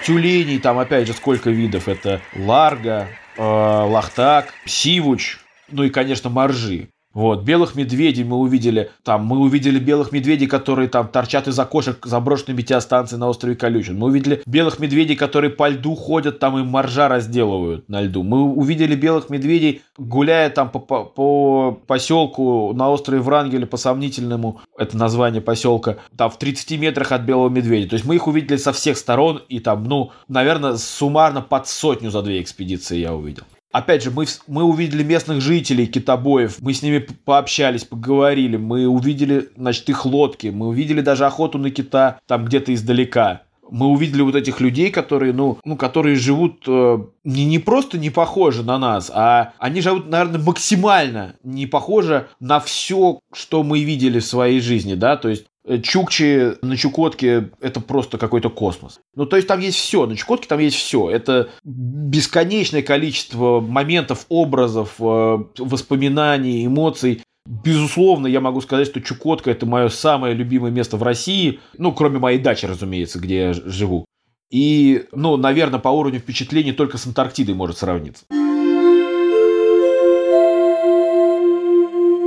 Тюленей 0.06 0.60
там, 0.60 0.80
опять 0.80 1.08
же, 1.08 1.14
сколько 1.14 1.50
видов. 1.50 1.88
Это 1.88 2.22
ларга, 2.36 3.08
э, 3.38 3.42
лахтак, 3.42 4.54
сивуч, 4.66 5.40
ну 5.70 5.84
и, 5.84 5.90
конечно, 5.90 6.30
моржи. 6.30 6.90
Вот, 7.14 7.44
белых 7.44 7.76
медведей 7.76 8.24
мы 8.24 8.38
увидели, 8.38 8.90
там, 9.04 9.26
мы 9.26 9.40
увидели 9.40 9.78
белых 9.78 10.12
медведей, 10.12 10.48
которые 10.48 10.90
там 10.90 11.08
торчат 11.08 11.48
из 11.48 11.60
окошек 11.60 12.04
заброшенной 12.06 12.58
метеостанции 12.58 13.18
на 13.18 13.30
острове 13.30 13.56
Колючин. 13.56 14.00
Мы 14.00 14.08
увидели 14.08 14.42
белых 14.48 14.80
медведей, 14.80 15.16
которые 15.16 15.52
по 15.52 15.70
льду 15.70 15.96
ходят, 15.96 16.40
там 16.40 16.58
и 16.58 16.64
моржа 16.64 17.08
разделывают 17.08 17.88
на 17.88 18.02
льду. 18.02 18.24
Мы 18.24 18.42
увидели 18.42 18.96
белых 18.96 19.30
медведей, 19.30 19.84
гуляя 19.98 20.50
там 20.50 20.70
по, 20.70 20.80
по, 20.80 21.06
по 21.06 21.80
поселку 21.86 22.74
на 22.74 22.90
острове 22.90 23.22
Врангеля, 23.22 23.68
по 23.68 23.78
сомнительному, 23.78 24.62
это 24.78 24.98
название 24.98 25.42
поселка, 25.42 25.98
там 26.18 26.32
в 26.32 26.40
30 26.40 26.80
метрах 26.80 27.12
от 27.12 27.22
белого 27.22 27.50
медведя. 27.50 27.90
То 27.90 27.94
есть 27.94 28.06
мы 28.06 28.16
их 28.16 28.28
увидели 28.28 28.58
со 28.58 28.74
всех 28.74 28.98
сторон, 28.98 29.42
и 29.50 29.60
там, 29.60 29.84
ну, 29.84 30.12
наверное, 30.28 30.78
суммарно 30.78 31.42
под 31.42 31.68
сотню 31.68 32.10
за 32.10 32.24
две 32.24 32.42
экспедиции 32.42 32.98
я 32.98 33.14
увидел. 33.14 33.44
Опять 33.74 34.04
же, 34.04 34.12
мы, 34.12 34.28
мы 34.46 34.64
увидели 34.64 35.02
местных 35.02 35.42
жителей 35.42 35.88
китобоев, 35.88 36.62
мы 36.62 36.76
с 36.76 36.84
ними 36.84 37.00
пообщались, 37.00 37.84
поговорили, 37.84 38.56
мы 38.56 38.86
увидели, 38.88 39.50
значит, 39.58 39.90
их 39.90 40.06
лодки, 40.06 40.48
мы 40.48 40.68
увидели 40.68 41.02
даже 41.02 41.26
охоту 41.26 41.58
на 41.58 41.72
кита 41.72 42.20
там 42.28 42.46
где-то 42.46 42.72
издалека. 42.72 43.42
Мы 43.72 43.88
увидели 43.88 44.22
вот 44.22 44.36
этих 44.36 44.62
людей, 44.62 44.92
которые, 44.92 45.34
ну, 45.34 45.58
ну 45.66 45.76
которые 45.76 46.18
живут 46.18 46.64
э, 46.68 47.00
не, 47.24 47.46
не 47.46 47.58
просто 47.58 47.98
не 47.98 48.12
похожи 48.12 48.62
на 48.62 48.78
нас, 48.78 49.10
а 49.12 49.54
они 49.58 49.82
живут, 49.82 50.08
наверное, 50.08 50.40
максимально 50.40 51.36
не 51.44 51.66
похожи 51.66 52.28
на 52.40 52.60
все, 52.60 53.22
что 53.34 53.64
мы 53.64 53.84
видели 53.84 54.20
в 54.20 54.26
своей 54.26 54.60
жизни, 54.60 54.94
да, 54.94 55.18
то 55.18 55.30
есть 55.30 55.46
Чукчи 55.82 56.58
на 56.62 56.76
Чукотке 56.76 57.52
это 57.62 57.80
просто 57.80 58.18
какой-то 58.18 58.50
космос. 58.50 59.00
Ну, 59.16 59.26
то 59.26 59.38
есть 59.38 59.48
там 59.48 59.60
есть 59.62 59.78
все, 59.78 60.06
на 60.06 60.16
Чукотке 60.18 60.48
там 60.48 60.60
есть 60.60 60.76
все. 60.76 61.10
Это 61.10 61.50
бесконечное 61.64 62.82
количество 62.82 63.62
моментов, 63.62 64.26
образов, 64.28 64.96
э, 65.00 65.38
воспоминаний, 65.58 66.66
эмоций. 66.66 67.22
Безусловно, 67.46 68.28
я 68.28 68.42
могу 68.42 68.60
сказать, 68.62 68.88
что 68.88 69.02
Чукотка 69.02 69.52
это 69.52 69.66
мое 69.66 69.88
самое 69.88 70.34
любимое 70.34 70.72
место 70.72 70.98
в 70.98 71.04
России. 71.04 71.60
Ну, 71.78 71.94
кроме 71.94 72.20
моей 72.20 72.40
дачи, 72.40 72.66
разумеется, 72.66 73.20
где 73.20 73.38
я 73.38 73.54
живу. 73.54 74.06
И, 74.52 75.06
ну, 75.14 75.38
наверное, 75.38 75.80
по 75.80 75.90
уровню 75.90 76.20
впечатлений 76.20 76.74
только 76.74 76.98
с 76.98 77.08
Антарктидой 77.08 77.56
может 77.56 77.78
сравниться. 77.78 78.26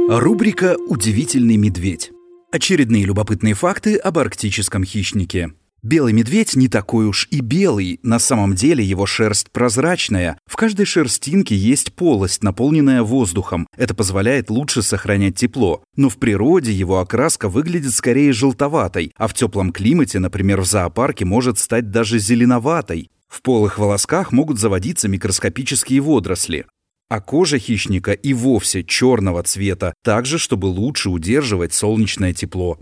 Рубрика 0.08 0.76
«Удивительный 0.88 1.56
медведь». 1.56 2.12
Очередные 2.52 3.04
любопытные 3.04 3.54
факты 3.54 3.96
об 3.96 4.18
арктическом 4.18 4.84
хищнике. 4.84 5.52
Белый 5.82 6.12
медведь 6.12 6.56
не 6.56 6.68
такой 6.68 7.06
уж 7.06 7.28
и 7.30 7.40
белый, 7.40 8.00
на 8.02 8.18
самом 8.18 8.54
деле 8.54 8.82
его 8.82 9.04
шерсть 9.04 9.50
прозрачная. 9.50 10.38
В 10.46 10.56
каждой 10.56 10.86
шерстинке 10.86 11.54
есть 11.54 11.92
полость, 11.92 12.42
наполненная 12.42 13.02
воздухом. 13.02 13.66
Это 13.76 13.94
позволяет 13.94 14.48
лучше 14.48 14.82
сохранять 14.82 15.36
тепло. 15.36 15.82
Но 15.96 16.08
в 16.08 16.16
природе 16.16 16.72
его 16.72 17.00
окраска 17.00 17.48
выглядит 17.48 17.92
скорее 17.92 18.32
желтоватой, 18.32 19.12
а 19.16 19.28
в 19.28 19.34
теплом 19.34 19.72
климате, 19.72 20.18
например, 20.18 20.60
в 20.60 20.66
зоопарке, 20.66 21.24
может 21.24 21.58
стать 21.58 21.90
даже 21.90 22.18
зеленоватой. 22.18 23.10
В 23.28 23.42
полых 23.42 23.78
волосках 23.78 24.32
могут 24.32 24.58
заводиться 24.58 25.08
микроскопические 25.08 26.00
водоросли 26.00 26.66
а 27.08 27.20
кожа 27.20 27.58
хищника 27.58 28.12
и 28.12 28.34
вовсе 28.34 28.82
черного 28.82 29.42
цвета, 29.42 29.94
также, 30.02 30.38
чтобы 30.38 30.66
лучше 30.66 31.10
удерживать 31.10 31.72
солнечное 31.72 32.32
тепло. 32.32 32.78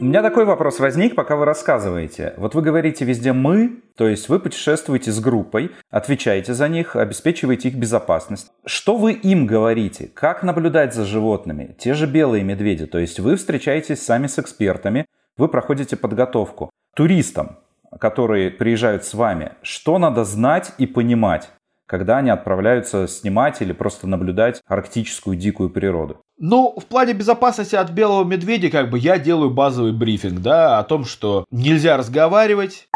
У 0.00 0.06
меня 0.06 0.22
такой 0.22 0.44
вопрос 0.44 0.80
возник, 0.80 1.14
пока 1.14 1.36
вы 1.36 1.44
рассказываете. 1.46 2.34
Вот 2.36 2.54
вы 2.54 2.62
говорите 2.62 3.04
везде 3.04 3.32
«мы», 3.32 3.80
то 3.96 4.06
есть 4.08 4.28
вы 4.28 4.38
путешествуете 4.38 5.12
с 5.12 5.20
группой, 5.20 5.70
отвечаете 5.88 6.52
за 6.52 6.68
них, 6.68 6.96
обеспечиваете 6.96 7.68
их 7.68 7.76
безопасность. 7.76 8.48
Что 8.66 8.96
вы 8.96 9.12
им 9.12 9.46
говорите? 9.46 10.10
Как 10.12 10.42
наблюдать 10.42 10.94
за 10.94 11.06
животными? 11.06 11.74
Те 11.78 11.94
же 11.94 12.06
белые 12.06 12.42
медведи, 12.42 12.86
то 12.86 12.98
есть 12.98 13.20
вы 13.20 13.36
встречаетесь 13.36 14.02
сами 14.02 14.26
с 14.26 14.38
экспертами, 14.38 15.06
вы 15.38 15.48
проходите 15.48 15.96
подготовку. 15.96 16.70
Туристам 16.94 17.56
которые 18.00 18.50
приезжают 18.50 19.04
с 19.04 19.14
вами, 19.14 19.52
что 19.62 19.98
надо 19.98 20.24
знать 20.24 20.72
и 20.78 20.86
понимать, 20.86 21.50
когда 21.86 22.18
они 22.18 22.30
отправляются 22.30 23.06
снимать 23.06 23.60
или 23.60 23.72
просто 23.72 24.06
наблюдать 24.06 24.62
арктическую 24.66 25.36
дикую 25.36 25.70
природу? 25.70 26.20
Ну, 26.38 26.74
в 26.78 26.86
плане 26.86 27.12
безопасности 27.12 27.76
от 27.76 27.90
белого 27.90 28.24
медведя, 28.24 28.70
как 28.70 28.90
бы 28.90 28.98
я 28.98 29.18
делаю 29.18 29.50
базовый 29.50 29.92
брифинг, 29.92 30.40
да, 30.40 30.78
о 30.78 30.84
том, 30.84 31.04
что 31.04 31.44
нельзя 31.50 31.96
разговаривать, 31.96 32.88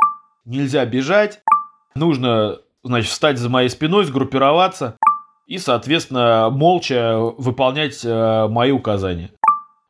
нельзя 0.45 0.85
бежать, 0.87 1.41
нужно, 1.95 2.59
значит, 2.83 3.11
встать 3.11 3.39
за 3.39 3.49
моей 3.49 3.69
спиной, 3.69 4.05
сгруппироваться 4.05 4.97
и, 5.47 5.59
соответственно, 5.59 6.51
молча 6.51 7.17
выполнять 7.19 8.05
э, 8.05 8.49
мои 8.49 8.71
указания. 8.71 9.31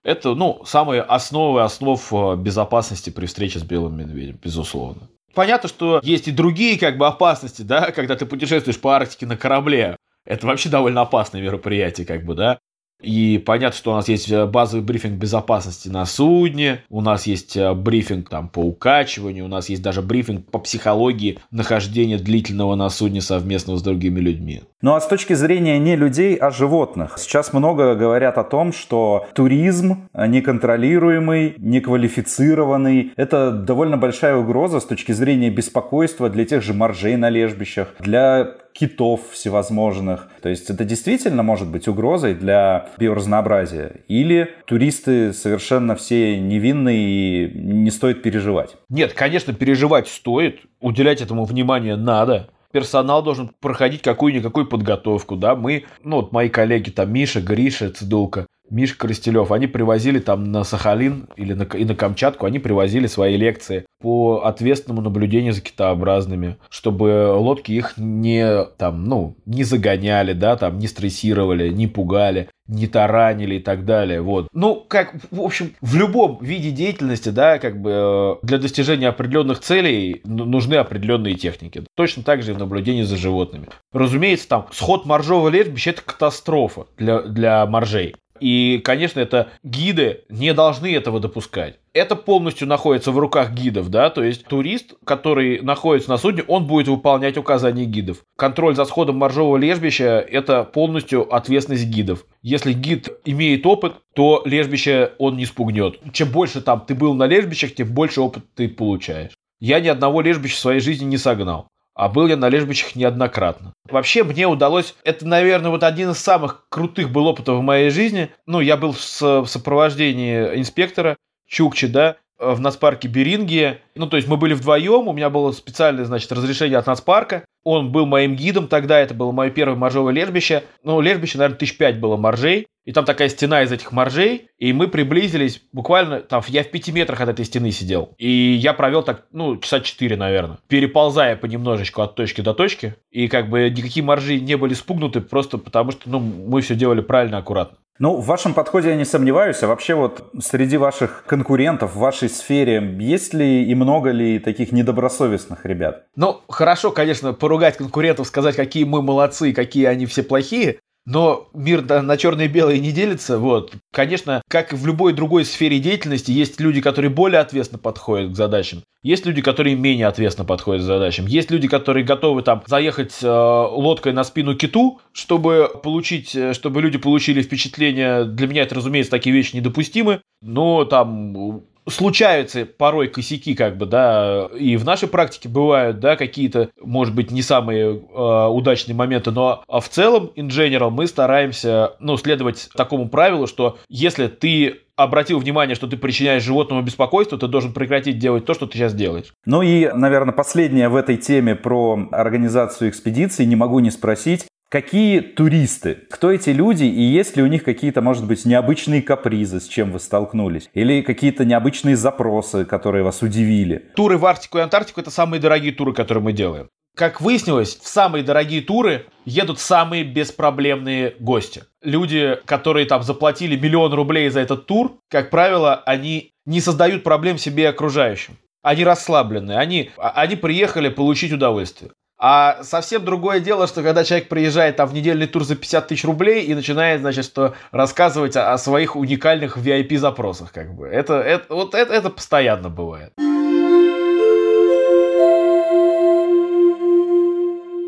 Это, 0.09 0.35
ну, 0.35 0.63
самые 0.65 1.03
основы 1.03 1.61
основ 1.61 2.03
э, 2.15 2.37
безопасности 2.37 3.11
при 3.11 3.27
встрече 3.27 3.59
с 3.59 3.63
белым 3.63 3.99
медведем, 3.99 4.39
безусловно. 4.43 5.03
Понятно, 5.35 5.69
что 5.69 6.01
есть 6.03 6.29
и 6.29 6.33
другие 6.33 6.79
как 6.79 6.97
бы 6.97 7.07
опасности, 7.07 7.61
да, 7.61 7.91
когда 7.95 8.17
ты 8.17 8.25
путешествуешь 8.25 8.81
по 8.81 8.97
Арктике 8.97 9.27
на 9.27 9.37
корабле. 9.37 9.99
Это 10.25 10.47
вообще 10.47 10.71
довольно 10.71 11.03
опасное 11.03 11.43
мероприятие, 11.43 12.07
как 12.07 12.25
бы, 12.25 12.35
да. 12.35 12.59
И 13.03 13.37
понятно, 13.45 13.77
что 13.77 13.93
у 13.93 13.95
нас 13.95 14.09
есть 14.09 14.31
э, 14.31 14.47
базовый 14.47 14.83
брифинг 14.83 15.19
безопасности 15.19 15.89
на 15.89 16.07
судне, 16.07 16.83
у 16.89 17.03
нас 17.03 17.27
есть 17.27 17.55
э, 17.57 17.75
брифинг 17.75 18.31
там 18.31 18.49
по 18.49 18.61
укачиванию, 18.61 19.45
у 19.45 19.49
нас 19.49 19.69
есть 19.69 19.83
даже 19.83 20.01
брифинг 20.01 20.51
по 20.51 20.59
психологии 20.59 21.39
нахождения 21.51 22.17
длительного 22.17 22.77
на 22.77 22.89
судне 22.89 23.21
совместно 23.21 23.77
с 23.77 23.83
другими 23.83 24.21
людьми. 24.21 24.63
Ну 24.81 24.95
а 24.95 25.01
с 25.01 25.09
точки 25.09 25.33
зрения 25.33 25.79
не 25.81 25.97
людей, 25.97 26.37
а 26.37 26.51
животных, 26.51 27.17
сейчас 27.19 27.53
много 27.53 27.97
говорят 27.97 28.39
о 28.39 28.45
том, 28.45 28.73
что 28.73 29.27
туризм 29.35 30.09
неконтролируемый, 30.15 31.57
неквалифицированный, 31.59 33.13
это 33.17 33.51
довольно 33.51 33.97
большая 33.97 34.37
угроза 34.37 34.79
с 34.79 34.85
точки 34.85 35.11
зрения 35.11 35.51
беспокойства 35.51 36.31
для 36.31 36.45
тех 36.45 36.63
же 36.63 36.75
моржей 36.75 37.17
на 37.17 37.29
лежбищах, 37.29 37.95
для 37.99 38.55
китов 38.73 39.23
всевозможных. 39.33 40.29
То 40.43 40.49
есть 40.49 40.71
это 40.71 40.85
действительно 40.85 41.43
может 41.43 41.67
быть 41.67 41.89
угрозой 41.89 42.35
для 42.35 42.87
биоразнообразия. 42.99 44.03
Или 44.07 44.49
туристы 44.67 45.33
совершенно 45.33 45.97
все 45.97 46.39
невинные 46.39 47.49
и 47.49 47.59
не 47.59 47.91
стоит 47.91 48.23
переживать? 48.23 48.77
Нет, 48.89 49.13
конечно, 49.15 49.53
переживать 49.53 50.07
стоит, 50.07 50.61
уделять 50.81 51.21
этому 51.21 51.45
внимание 51.45 51.97
надо. 51.97 52.51
Персонал 52.73 53.23
должен 53.23 53.51
проходить 53.61 54.03
какую-никакую 54.03 54.67
подготовку, 54.67 55.37
да, 55.37 55.57
мы, 55.57 55.85
ну, 56.03 56.17
вот 56.17 56.33
мои 56.33 56.49
коллеги, 56.49 56.91
там, 56.91 57.13
Миша, 57.13 57.41
Гриша, 57.41 57.91
Цидулка, 57.91 58.47
Миша 58.71 58.97
Коростелев, 58.97 59.53
они 59.53 59.67
привозили 59.67 60.19
там 60.19 60.51
на 60.51 60.65
Сахалин 60.65 61.29
или 61.37 61.55
на, 61.55 61.65
и 61.65 61.85
на 61.85 61.95
Камчатку, 61.95 62.47
они 62.47 62.59
привозили 62.59 63.07
свои 63.07 63.37
лекции 63.37 63.85
по 64.01 64.43
ответственному 64.45 65.03
наблюдению 65.03 65.53
за 65.53 65.61
китообразными, 65.61 66.57
чтобы 66.69 67.33
лодки 67.35 67.73
их 67.73 67.95
не, 67.97 68.65
там, 68.77 69.05
ну, 69.05 69.37
не 69.45 69.65
загоняли, 69.65 70.33
да, 70.33 70.57
там, 70.57 70.79
не 70.79 70.87
стрессировали, 70.87 71.71
не 71.71 71.89
пугали, 71.89 72.49
не 72.69 72.87
таранили 72.87 73.57
и 73.57 73.59
так 73.59 73.85
далее, 73.85 74.21
вот. 74.21 74.49
Ну, 74.53 74.85
как, 74.87 75.15
в 75.31 75.41
общем, 75.41 75.73
в 75.81 75.97
любом 75.97 76.39
виде 76.41 76.71
деятельности, 76.71 77.31
да, 77.31 77.59
как 77.59 77.81
бы 77.81 77.91
э, 77.93 78.35
для 78.43 78.59
достижения 78.59 79.09
определенных 79.09 79.61
целей 79.61 80.21
нужны 80.25 80.75
определенные 80.75 81.35
техники. 81.35 81.85
Точно 81.97 82.23
так 82.23 82.43
же 82.43 82.53
и 82.53 82.55
в 82.55 82.59
наблюдении 82.59 83.03
за 83.03 83.17
животными. 83.17 83.69
Разумеется, 83.93 84.49
там, 84.49 84.67
сход 84.71 85.07
моржового 85.07 85.49
летбища– 85.49 85.91
это 85.91 86.03
катастрофа 86.03 86.87
для, 86.97 87.23
для 87.23 87.67
моржей. 87.67 88.15
И, 88.41 88.81
конечно, 88.85 89.21
это 89.21 89.49
гиды 89.63 90.23
не 90.29 90.55
должны 90.55 90.95
этого 90.95 91.21
допускать. 91.21 91.79
Это 91.93 92.17
полностью 92.17 92.69
находится 92.69 93.11
в 93.11 93.19
руках 93.19 93.53
гидов, 93.53 93.89
да, 93.89 94.11
то 94.11 94.23
есть 94.23 94.45
турист, 94.47 94.95
который 95.05 95.61
находится 95.61 96.11
на 96.11 96.19
судне, 96.19 96.45
он 96.47 96.67
будет 96.67 96.87
выполнять 96.87 97.37
указания 97.37 97.87
гидов. 97.87 98.19
Контроль 98.37 98.77
за 98.77 98.85
сходом 98.85 99.17
моржового 99.17 99.57
лежбища– 99.57 100.25
это 100.31 100.65
полностью 100.65 101.35
ответственность 101.35 101.87
гидов. 101.87 102.25
Если 102.43 102.73
гид 102.73 103.09
имеет 103.25 103.67
опыт, 103.67 103.95
то 104.15 104.43
лежбище 104.45 105.13
он 105.19 105.37
не 105.37 105.47
спугнет. 105.47 105.99
Чем 106.13 106.31
больше 106.31 106.61
там 106.61 106.85
ты 106.87 106.95
был 106.95 107.15
на 107.15 107.27
лежбищах, 107.27 107.75
тем 107.75 107.89
больше 107.89 108.21
опыт 108.21 108.45
ты 108.55 108.69
получаешь. 108.69 109.33
Я 109.61 109.81
ни 109.81 109.89
одного 109.89 110.21
лежбища 110.21 110.55
в 110.55 110.61
своей 110.61 110.81
жизни 110.81 111.05
не 111.05 111.17
согнал 111.17 111.69
а 111.99 112.09
был 112.09 112.29
я 112.29 112.37
на 112.37 112.49
лежбищах 112.49 112.95
неоднократно. 112.95 113.73
Вообще 113.91 114.23
мне 114.23 114.47
удалось, 114.47 114.95
это, 115.03 115.27
наверное, 115.27 115.73
вот 115.73 115.83
один 115.83 116.11
из 116.11 116.19
самых 116.19 116.67
крутых 116.69 117.11
был 117.11 117.27
опытов 117.27 117.59
в 117.59 117.63
моей 117.63 117.91
жизни. 117.91 118.31
Ну, 118.47 118.61
я 118.61 118.77
был 118.77 118.93
в 118.93 119.01
сопровождении 119.47 120.59
инспектора 120.61 121.17
Чукчи, 121.49 121.89
да, 121.89 122.17
в 122.39 122.61
нацпарке 122.61 123.09
Берингия. 123.09 123.81
Ну, 123.95 124.07
то 124.07 124.17
есть 124.17 124.29
мы 124.29 124.37
были 124.37 124.55
вдвоем, 124.55 125.09
у 125.09 125.13
меня 125.13 125.31
было 125.31 125.53
специальное, 125.53 126.05
значит, 126.05 126.31
разрешение 126.33 126.79
от 126.79 126.87
нацпарка. 126.87 127.45
Он 127.65 127.93
был 127.93 128.07
моим 128.07 128.37
гидом 128.37 128.69
тогда, 128.69 128.99
это 128.99 129.15
было 129.15 129.33
мое 129.33 129.51
первое 129.51 129.77
моржовое 129.77 130.13
лежбище. 130.13 130.63
Ну, 130.85 131.01
лежбище, 131.01 131.39
наверное, 131.39 131.59
тысяч 131.59 131.77
пять 131.77 131.99
было 131.99 132.17
моржей. 132.17 132.67
И 132.85 132.93
там 132.93 133.05
такая 133.05 133.29
стена 133.29 133.63
из 133.63 133.71
этих 133.71 133.93
моржей. 133.93 134.49
И 134.57 134.73
мы 134.73 134.89
приблизились 134.89 135.61
буквально, 135.73 136.21
там, 136.21 136.43
я 136.49 136.65
в 136.65 136.71
пяти 136.71 136.93
метрах 136.93 137.21
от 137.21 137.29
этой 137.29 137.45
стены 137.45 137.71
сидел. 137.71 138.15
И 138.17 138.31
я 138.31 138.73
провел 138.73 139.03
так, 139.03 139.27
ну, 139.33 139.59
часа 139.59 139.81
четыре, 139.81 140.17
наверное. 140.17 140.59
Переползая 140.69 141.37
понемножечку 141.37 142.01
от 142.01 142.15
точки 142.15 142.41
до 142.41 142.55
точки. 142.55 142.95
И 143.11 143.29
как 143.29 143.51
бы 143.51 143.69
никакие 143.69 144.03
моржи 144.03 144.41
не 144.41 144.57
были 144.57 144.73
спугнуты, 144.73 145.21
просто 145.21 145.59
потому 145.59 145.91
что, 145.91 146.09
ну, 146.09 146.21
мы 146.21 146.63
все 146.63 146.75
делали 146.75 147.03
правильно, 147.03 147.39
аккуратно. 147.39 147.77
Ну, 147.99 148.17
в 148.17 148.27
вашем 148.27 148.55
подходе 148.55 148.91
я 148.91 148.97
не 148.97 149.05
сомневаюсь. 149.05 149.63
А 149.63 149.67
вообще 149.67 149.95
вот 149.95 150.31
среди 150.41 150.77
ваших 150.77 151.25
конкурентов 151.27 151.95
в 151.95 151.99
вашей 151.99 152.29
сфере 152.29 152.97
есть 153.01 153.35
ли 153.35 153.65
и 153.65 153.75
много 153.75 154.11
ли 154.11 154.39
таких 154.39 154.71
недобросовестных 154.71 155.67
ребят? 155.67 156.07
Ну, 156.15 156.41
хорошо, 156.49 156.93
конечно, 156.93 157.33
поругать 157.33 157.77
конкурентов, 157.77 158.29
сказать, 158.29 158.55
какие 158.55 158.85
мы 158.85 159.03
молодцы, 159.03 159.53
какие 159.53 159.87
они 159.87 160.07
все 160.07 160.23
плохие. 160.23 160.79
Но 161.11 161.49
мир 161.55 161.83
на 162.03 162.19
черное 162.19 162.45
и 162.45 162.49
белое 162.49 162.79
не 162.79 162.93
делится. 162.93 163.39
Вот. 163.39 163.73
Конечно, 163.95 164.43
как 164.47 164.75
и 164.75 164.77
в 164.77 164.87
любой 164.87 165.15
другой 165.15 165.47
сфере 165.47 165.79
деятельности, 165.79 166.31
есть 166.31 166.61
люди, 166.61 166.83
которые 166.83 167.11
более 167.11 167.41
ответственно 167.41 167.79
подходят 167.79 168.33
к 168.33 168.37
задачам. 168.37 168.83
Есть 169.03 169.25
люди, 169.25 169.41
которые 169.41 169.75
менее 169.75 170.07
ответственно 170.07 170.45
подходят 170.45 170.83
к 170.83 170.87
задачам. 170.87 171.25
Есть 171.25 171.51
люди, 171.51 171.67
которые 171.67 172.05
готовы 172.05 172.43
там 172.43 172.63
заехать 172.67 173.15
э, 173.23 173.27
лодкой 173.27 174.13
на 174.13 174.23
спину 174.23 174.55
киту, 174.55 175.01
чтобы 175.13 175.71
получить, 175.83 176.37
э, 176.37 176.53
чтобы 176.53 176.83
люди 176.83 176.99
получили 176.99 177.41
впечатление. 177.41 178.27
Для 178.27 178.47
меня 178.47 178.63
это, 178.65 178.75
разумеется, 178.75 179.11
такие 179.11 179.35
вещи 179.35 179.57
недопустимы. 179.57 180.21
Но 180.43 180.85
там 180.85 181.63
случаются 181.91 182.67
порой 182.67 183.09
косяки, 183.09 183.55
как 183.55 183.77
бы, 183.77 183.87
да, 183.87 184.49
и 184.59 184.77
в 184.77 184.85
нашей 184.85 185.09
практике 185.09 185.49
бывают, 185.49 186.01
да, 186.01 186.17
какие-то, 186.17 186.71
может 186.81 187.15
быть, 187.15 187.31
не 187.31 187.43
самые 187.43 187.97
э, 187.97 188.47
удачные 188.49 188.95
моменты, 188.95 189.31
но 189.31 189.63
а 189.69 189.81
в 189.81 189.89
целом, 189.89 190.31
in 190.37 190.49
general, 190.49 190.91
мы 190.91 191.07
стараемся, 191.07 191.95
ну, 192.01 192.17
следовать 192.17 192.69
такому 192.75 193.09
правилу, 193.09 193.47
что 193.47 193.79
если 193.89 194.27
ты 194.27 194.81
обратил 194.99 195.39
внимание, 195.39 195.77
что 195.77 195.87
ты 195.87 195.97
причиняешь 195.97 196.43
животному 196.43 196.83
беспокойство, 196.83 197.39
ты 197.39 197.47
должен 197.47 197.73
прекратить 197.73 198.19
делать 198.19 198.45
то, 198.45 198.53
что 198.53 198.67
ты 198.67 198.77
сейчас 198.77 198.95
делаешь. 198.95 199.33
Ну 199.47 199.63
и, 199.63 199.89
наверное, 199.95 200.35
последнее 200.35 200.89
в 200.89 200.97
этой 200.97 201.17
теме 201.17 201.55
про 201.55 202.09
организацию 202.11 202.91
экспедиции 202.91 203.45
не 203.45 203.55
могу 203.55 203.79
не 203.79 203.91
спросить. 203.91 204.47
Какие 204.71 205.21
туристы? 205.21 205.95
Кто 206.11 206.31
эти 206.31 206.51
люди 206.51 206.85
и 206.85 207.01
есть 207.01 207.39
ли 207.39 207.43
у 207.43 207.47
них 207.47 207.65
какие-то, 207.65 208.03
может 208.03 208.27
быть, 208.27 208.45
необычные 208.45 209.01
капризы, 209.01 209.61
с 209.61 209.67
чем 209.67 209.93
вы 209.93 209.99
столкнулись? 209.99 210.69
Или 210.75 211.01
какие-то 211.01 211.47
необычные 211.47 211.97
запросы, 211.97 212.67
которые 212.67 213.03
вас 213.03 213.23
удивили? 213.23 213.91
Туры 213.97 214.19
в 214.19 214.27
Арктику 214.27 214.59
и 214.59 214.61
Антарктику– 214.61 215.01
это 215.03 215.11
самые 215.11 215.41
дорогие 215.41 215.73
туры, 215.73 215.95
которые 215.95 216.23
мы 216.23 216.35
делаем. 216.35 216.69
Как 216.95 217.23
выяснилось, 217.23 217.77
в 217.77 217.89
самые 217.89 218.23
дорогие 218.23 218.61
туры 218.61 219.07
едут 219.25 219.59
самые 219.59 220.05
беспроблемные 220.05 221.15
гости. 221.19 221.63
Люди, 221.83 222.37
которые 222.45 222.85
там 222.85 223.03
заплатили 223.03 223.57
миллион 223.57 223.95
рублей 223.95 224.29
за 224.29 224.41
этот 224.41 224.67
тур, 224.67 224.99
как 225.09 225.31
правило, 225.31 225.77
они 225.87 226.33
не 226.45 226.61
создают 226.61 227.05
проблем 227.05 227.39
себе 227.39 227.63
и 227.63 227.67
окружающим. 227.67 228.37
Они 228.63 228.85
расслаблены, 228.85 229.53
они, 229.53 229.93
а, 229.97 230.11
они 230.11 230.37
приехали 230.37 230.91
получить 230.91 231.33
удовольствие. 231.33 231.93
А 232.21 232.65
совсем 232.65 233.05
другое 233.05 233.39
дело, 233.39 233.69
что 233.69 233.85
когда 233.85 234.03
человек 234.03 234.29
приезжает 234.29 234.75
там 234.75 234.89
в 234.89 234.93
недельный 234.93 235.29
тур 235.29 235.45
за 235.45 235.55
50 235.55 235.87
тысяч 235.87 236.05
рублей 236.05 236.47
и 236.47 236.55
начинает, 236.55 237.01
значит, 237.01 237.25
что 237.25 237.55
рассказывать 237.71 238.35
о, 238.37 238.53
о 238.53 238.59
своих 238.59 238.97
уникальных 238.97 239.57
VIP-запросах, 239.57 240.51
как 240.53 240.75
бы. 240.75 240.89
Это, 240.89 241.15
это, 241.15 241.55
вот 241.55 241.75
это, 241.77 241.95
это 241.95 242.11
постоянно 242.11 242.71
бывает. 242.71 243.13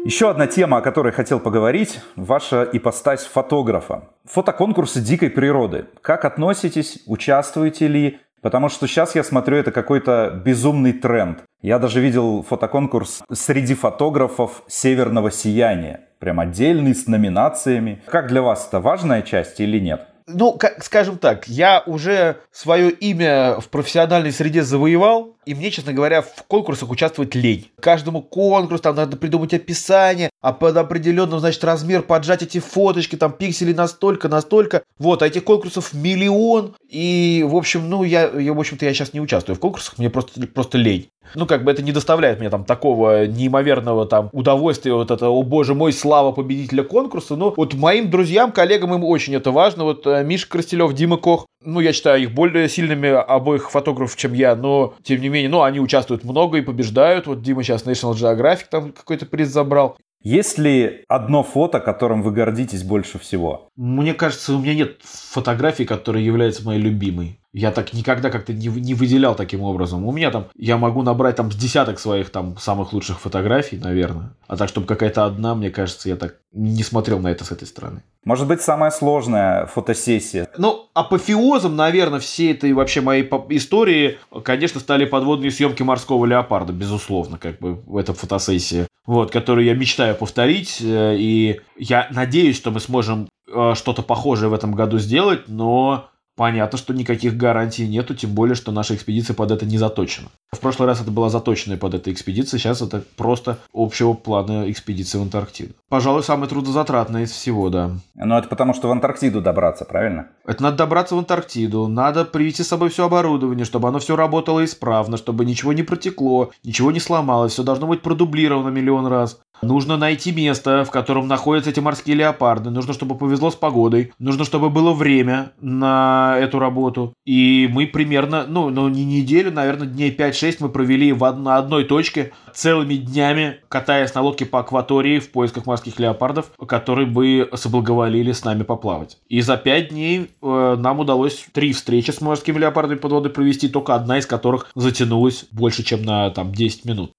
Еще 0.05 0.31
одна 0.31 0.47
тема, 0.47 0.79
о 0.79 0.81
которой 0.81 1.13
хотел 1.13 1.41
поговорить, 1.41 2.01
ваша 2.15 2.69
ипостась 2.73 3.25
фотографа. 3.25 4.11
Фотоконкурсы 4.27 5.01
дикой 5.01 5.31
природы. 5.31 5.87
Как 6.03 6.25
относитесь, 6.25 7.01
участвуете 7.07 7.89
ли? 7.89 8.21
Потому 8.43 8.69
что 8.69 8.87
сейчас 8.87 9.15
я 9.15 9.23
смотрю, 9.23 9.57
это 9.57 9.71
какой-то 9.71 10.41
безумный 10.45 10.93
тренд. 10.93 11.41
Я 11.63 11.79
даже 11.79 12.01
видел 12.01 12.43
фотоконкурс 12.43 13.23
среди 13.33 13.75
фотографов 13.75 14.63
«Северного 14.67 15.31
сияния». 15.31 16.01
Прям 16.19 16.41
отдельный, 16.41 16.95
с 16.95 17.07
номинациями. 17.07 18.03
Как 18.07 18.29
для 18.29 18.43
вас 18.43 18.67
это 18.69 18.81
важная 18.81 19.23
часть 19.23 19.61
или 19.61 19.79
нет? 19.79 20.07
Ну, 20.27 20.53
как, 20.53 20.85
скажем 20.85 21.19
так, 21.19 21.49
я 21.49 21.83
уже 21.87 22.37
свое 22.53 22.91
имя 22.91 23.61
в 23.61 23.69
профессиональной 23.69 24.33
среде 24.33 24.63
завоевал, 24.63 25.37
и 25.45 25.55
мне, 25.55 25.71
честно 25.71 25.93
говоря, 25.93 26.23
в 26.23 26.45
конкурсах 26.47 26.91
участвовать 26.91 27.35
лень. 27.35 27.71
Каждому 27.81 28.23
конкурсу 28.23 28.83
там 28.83 28.97
надо 28.97 29.17
придумать 29.17 29.55
описание, 29.55 30.30
а 30.41 30.53
под 30.53 30.77
определенным, 30.77 31.39
значит, 31.39 31.63
размер 31.65 32.03
поджать 32.03 32.43
эти 32.43 32.59
фоточки, 32.59 33.17
там 33.17 33.33
пиксели 33.33 33.73
настолько, 33.73 34.29
настолько. 34.29 34.83
Вот, 34.99 35.23
а 35.23 35.27
этих 35.27 35.45
конкурсов 35.45 35.93
миллион. 35.93 36.75
И, 36.89 37.45
в 37.47 37.55
общем, 37.57 37.89
ну, 37.89 38.05
я, 38.05 38.29
я 38.31 38.53
в 38.53 38.59
общем-то, 38.59 38.85
я 38.85 38.95
сейчас 38.95 39.13
не 39.13 39.21
участвую 39.21 39.57
в 39.57 39.61
конкурсах, 39.61 39.99
мне 39.99 40.11
просто, 40.11 40.47
просто 40.47 40.79
лень. 40.79 41.09
Ну, 41.35 41.47
как 41.47 41.63
бы 41.63 41.71
это 41.71 41.83
не 41.83 41.93
доставляет 41.93 42.41
мне 42.41 42.51
там 42.51 42.65
такого 42.65 43.27
неимоверного 43.27 44.07
там 44.07 44.31
удовольствия, 44.33 44.95
вот 44.95 45.11
это, 45.11 45.29
о 45.29 45.43
боже 45.43 45.75
мой, 45.75 45.93
слава 45.93 46.33
победителя 46.33 46.83
конкурса. 46.83 47.37
Но 47.37 47.55
вот 47.57 47.75
моим 47.75 48.11
друзьям, 48.11 48.51
коллегам 48.51 48.95
им 48.95 49.05
очень 49.05 49.35
это 49.35 49.53
важно. 49.53 49.85
Вот 49.85 50.07
э, 50.07 50.25
Миша 50.25 50.49
Крастелев, 50.49 50.93
Дима 50.95 51.19
Кох, 51.19 51.47
ну, 51.63 51.81
я 51.81 51.93
считаю 51.93 52.23
их 52.23 52.33
более 52.33 52.69
сильными 52.69 53.11
обоих 53.11 53.71
фотографов, 53.71 54.17
чем 54.17 54.33
я, 54.33 54.57
но, 54.57 54.95
тем 55.03 55.21
не 55.21 55.29
менее, 55.29 55.51
ну, 55.51 55.63
они 55.63 55.79
участвуют 55.79 56.25
много 56.25 56.59
и 56.59 56.63
побеждают. 56.63 57.27
Вот 57.27 57.43
Дима 57.43 57.63
сейчас 57.63 57.85
National 57.85 58.15
Geographic 58.15 58.65
там 58.71 58.93
какой-то 58.93 59.27
приз 59.27 59.49
забрал. 59.49 59.97
Есть 60.23 60.59
ли 60.59 61.05
одно 61.09 61.43
фото, 61.43 61.81
которым 61.81 62.23
вы 62.23 62.31
гордитесь 62.33 62.83
больше 62.83 63.19
всего? 63.19 63.71
Мне 63.77 64.13
кажется, 64.13 64.55
у 64.55 64.61
меня 64.61 64.75
нет 64.75 64.99
фотографии, 65.03 65.85
которая 65.85 66.23
является 66.23 66.63
моей 66.63 66.81
любимой. 66.81 67.41
Я 67.53 67.73
так 67.73 67.93
никогда 67.93 68.31
как-то 68.31 68.53
не, 68.53 68.69
не 68.69 68.95
выделял 68.95 69.35
таким 69.35 69.63
образом. 69.63 70.07
У 70.07 70.13
меня 70.13 70.31
там, 70.31 70.47
я 70.55 70.77
могу 70.77 71.03
набрать 71.03 71.37
там 71.37 71.51
с 71.51 71.57
десяток 71.57 71.99
своих 71.99 72.31
там 72.31 72.57
самых 72.59 72.93
лучших 72.93 73.21
фотографий, 73.21 73.77
наверное. 73.77 74.35
А 74.47 74.57
так, 74.57 74.69
чтобы 74.69 74.87
какая-то 74.87 75.25
одна, 75.25 75.55
мне 75.57 75.71
кажется, 75.71 76.09
я 76.09 76.17
так 76.17 76.37
не 76.53 76.85
смотрел 76.85 77.19
на 77.19 77.29
это 77.29 77.45
с 77.45 77.51
этой 77.51 77.67
стороны. 77.67 78.03
Может 78.25 78.47
быть, 78.47 78.61
самая 78.61 78.91
сложная 78.91 79.67
фотосессия? 79.67 80.49
Ну, 80.59 80.89
апофеозом, 80.95 81.75
наверное, 81.75 82.21
всей 82.21 82.53
этой 82.53 82.73
вообще 82.73 83.01
моей 83.01 83.29
истории, 83.51 84.19
конечно, 84.45 84.79
стали 84.79 85.05
подводные 85.05 85.51
съемки 85.51 85.83
морского 85.83 86.27
леопарда, 86.27 86.73
безусловно, 86.73 87.39
как 87.39 87.59
бы 87.59 87.75
в 87.75 87.97
этой 87.97 88.15
фотосессии. 88.15 88.87
Вот, 89.07 89.33
которую 89.33 89.65
я 89.65 89.75
мечтаю 89.75 90.15
повторить, 90.15 90.79
э, 90.81 91.17
и 91.17 91.61
я 91.77 92.09
надеюсь, 92.13 92.57
что 92.57 92.71
мы 92.71 92.79
сможем 92.79 93.29
э, 93.49 93.73
что-то 93.75 94.03
похожее 94.03 94.51
в 94.51 94.55
этом 94.55 94.73
году 94.73 94.99
сделать, 94.99 95.49
но 95.49 96.11
понятно, 96.41 96.79
что 96.79 96.95
никаких 96.95 97.37
гарантий 97.37 97.87
нету, 97.87 98.15
тем 98.15 98.31
более, 98.31 98.55
что 98.55 98.73
наша 98.73 98.95
экспедиция 98.95 99.35
под 99.35 99.51
это 99.51 99.67
не 99.67 99.77
заточена. 99.77 100.29
В 100.51 100.59
прошлый 100.59 100.89
раз 100.89 101.03
это 101.03 101.11
была 101.11 101.29
заточенная 101.29 101.77
под 101.77 101.93
это 101.93 102.11
экспедиция, 102.11 102.57
сейчас 102.57 102.81
это 102.81 103.05
просто 103.19 103.59
общего 103.75 104.15
плана 104.15 104.71
экспедиции 104.71 105.19
в 105.19 105.23
Антарктиду. 105.23 105.75
Пожалуй, 105.91 106.25
самая 106.25 106.49
трудозатратная 106.49 107.25
из 107.25 107.31
всего, 107.31 107.69
да. 107.69 107.91
Но 108.15 108.39
это 108.39 108.49
потому, 108.49 108.73
что 108.73 108.89
в 108.89 108.91
Антарктиду 108.91 109.43
добраться, 109.43 109.85
правильно? 109.85 110.29
Это 110.47 110.63
надо 110.63 110.79
добраться 110.79 111.15
в 111.15 111.19
Антарктиду, 111.19 111.89
надо 111.89 112.25
привести 112.25 112.63
с 112.63 112.69
собой 112.69 112.89
все 112.89 113.05
оборудование, 113.05 113.67
чтобы 113.67 113.89
оно 113.89 113.99
все 113.99 114.17
работало 114.17 114.65
исправно, 114.65 115.19
чтобы 115.19 115.45
ничего 115.45 115.75
не 115.75 115.83
протекло, 115.83 116.53
ничего 116.65 116.91
не 116.91 117.01
сломалось, 117.01 117.53
все 117.53 117.65
должно 117.65 117.87
быть 117.87 118.01
продублировано 118.01 118.71
миллион 118.71 119.07
раз. 119.09 119.39
Нужно 119.63 119.97
найти 119.97 120.33
место, 120.33 120.85
в 120.85 120.91
котором 120.91 121.29
находятся 121.29 121.71
эти 121.71 121.81
морские 121.81 122.17
леопарды. 122.17 122.71
Нужно, 122.71 122.93
чтобы 122.95 123.17
повезло 123.17 123.51
с 123.51 123.55
погодой. 123.55 124.13
Нужно, 124.19 124.45
чтобы 124.45 124.71
было 124.71 124.93
время 124.93 125.53
на 125.61 126.37
эту 126.39 126.59
работу. 126.59 127.15
И 127.25 127.69
мы 127.71 127.87
примерно, 127.87 128.47
ну, 128.49 128.71
ну 128.71 128.89
не 128.89 129.05
неделю, 129.05 129.53
наверное, 129.53 129.87
дней 129.87 130.15
5-6 130.15 130.57
мы 130.61 130.69
провели 130.71 131.13
в, 131.13 131.31
на 131.33 131.57
одной 131.57 131.85
точке 131.85 132.33
целыми 132.55 132.95
днями, 132.95 133.61
катаясь 133.69 134.15
на 134.15 134.23
лодке 134.23 134.47
по 134.47 134.61
акватории 134.61 135.19
в 135.19 135.31
поисках 135.31 135.67
морских 135.67 135.99
леопардов, 136.01 136.51
которые 136.67 137.07
бы 137.07 137.49
соблаговолили 137.55 138.33
с 138.33 138.45
нами 138.45 138.63
поплавать. 138.63 139.19
И 139.29 139.41
за 139.41 139.57
5 139.57 139.89
дней 139.91 140.31
э, 140.43 140.77
нам 140.79 141.01
удалось 141.01 141.47
три 141.53 141.73
встречи 141.73 142.11
с 142.11 142.21
морскими 142.21 142.59
леопардами 142.59 142.99
под 142.99 143.13
водой 143.13 143.31
провести, 143.31 143.69
только 143.69 143.95
одна 143.95 144.19
из 144.19 144.27
которых 144.27 144.71
затянулась 144.75 145.47
больше, 145.53 145.83
чем 145.83 146.03
на 146.03 146.31
там 146.31 146.53
10 146.53 146.85
минут. 146.85 147.13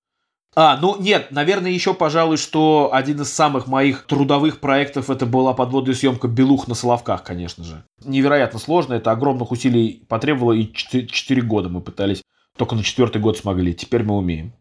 А, 0.53 0.77
ну 0.81 0.97
нет, 0.99 1.27
наверное, 1.31 1.71
еще, 1.71 1.93
пожалуй, 1.93 2.35
что 2.35 2.89
один 2.91 3.21
из 3.21 3.31
самых 3.31 3.67
моих 3.67 4.05
трудовых 4.05 4.59
проектов 4.59 5.09
это 5.09 5.25
была 5.25 5.53
подводная 5.53 5.95
съемка 5.95 6.27
Белух 6.27 6.67
на 6.67 6.75
Соловках, 6.75 7.23
конечно 7.23 7.63
же. 7.63 7.85
Невероятно 8.03 8.59
сложно, 8.59 8.95
это 8.95 9.11
огромных 9.11 9.51
усилий 9.51 10.03
потребовало, 10.09 10.51
и 10.53 10.71
4, 10.71 11.07
4 11.07 11.41
года 11.43 11.69
мы 11.69 11.79
пытались, 11.79 12.21
только 12.57 12.75
на 12.75 12.83
четвертый 12.83 13.21
год 13.21 13.37
смогли, 13.37 13.73
теперь 13.73 14.03
мы 14.03 14.17
умеем. 14.17 14.53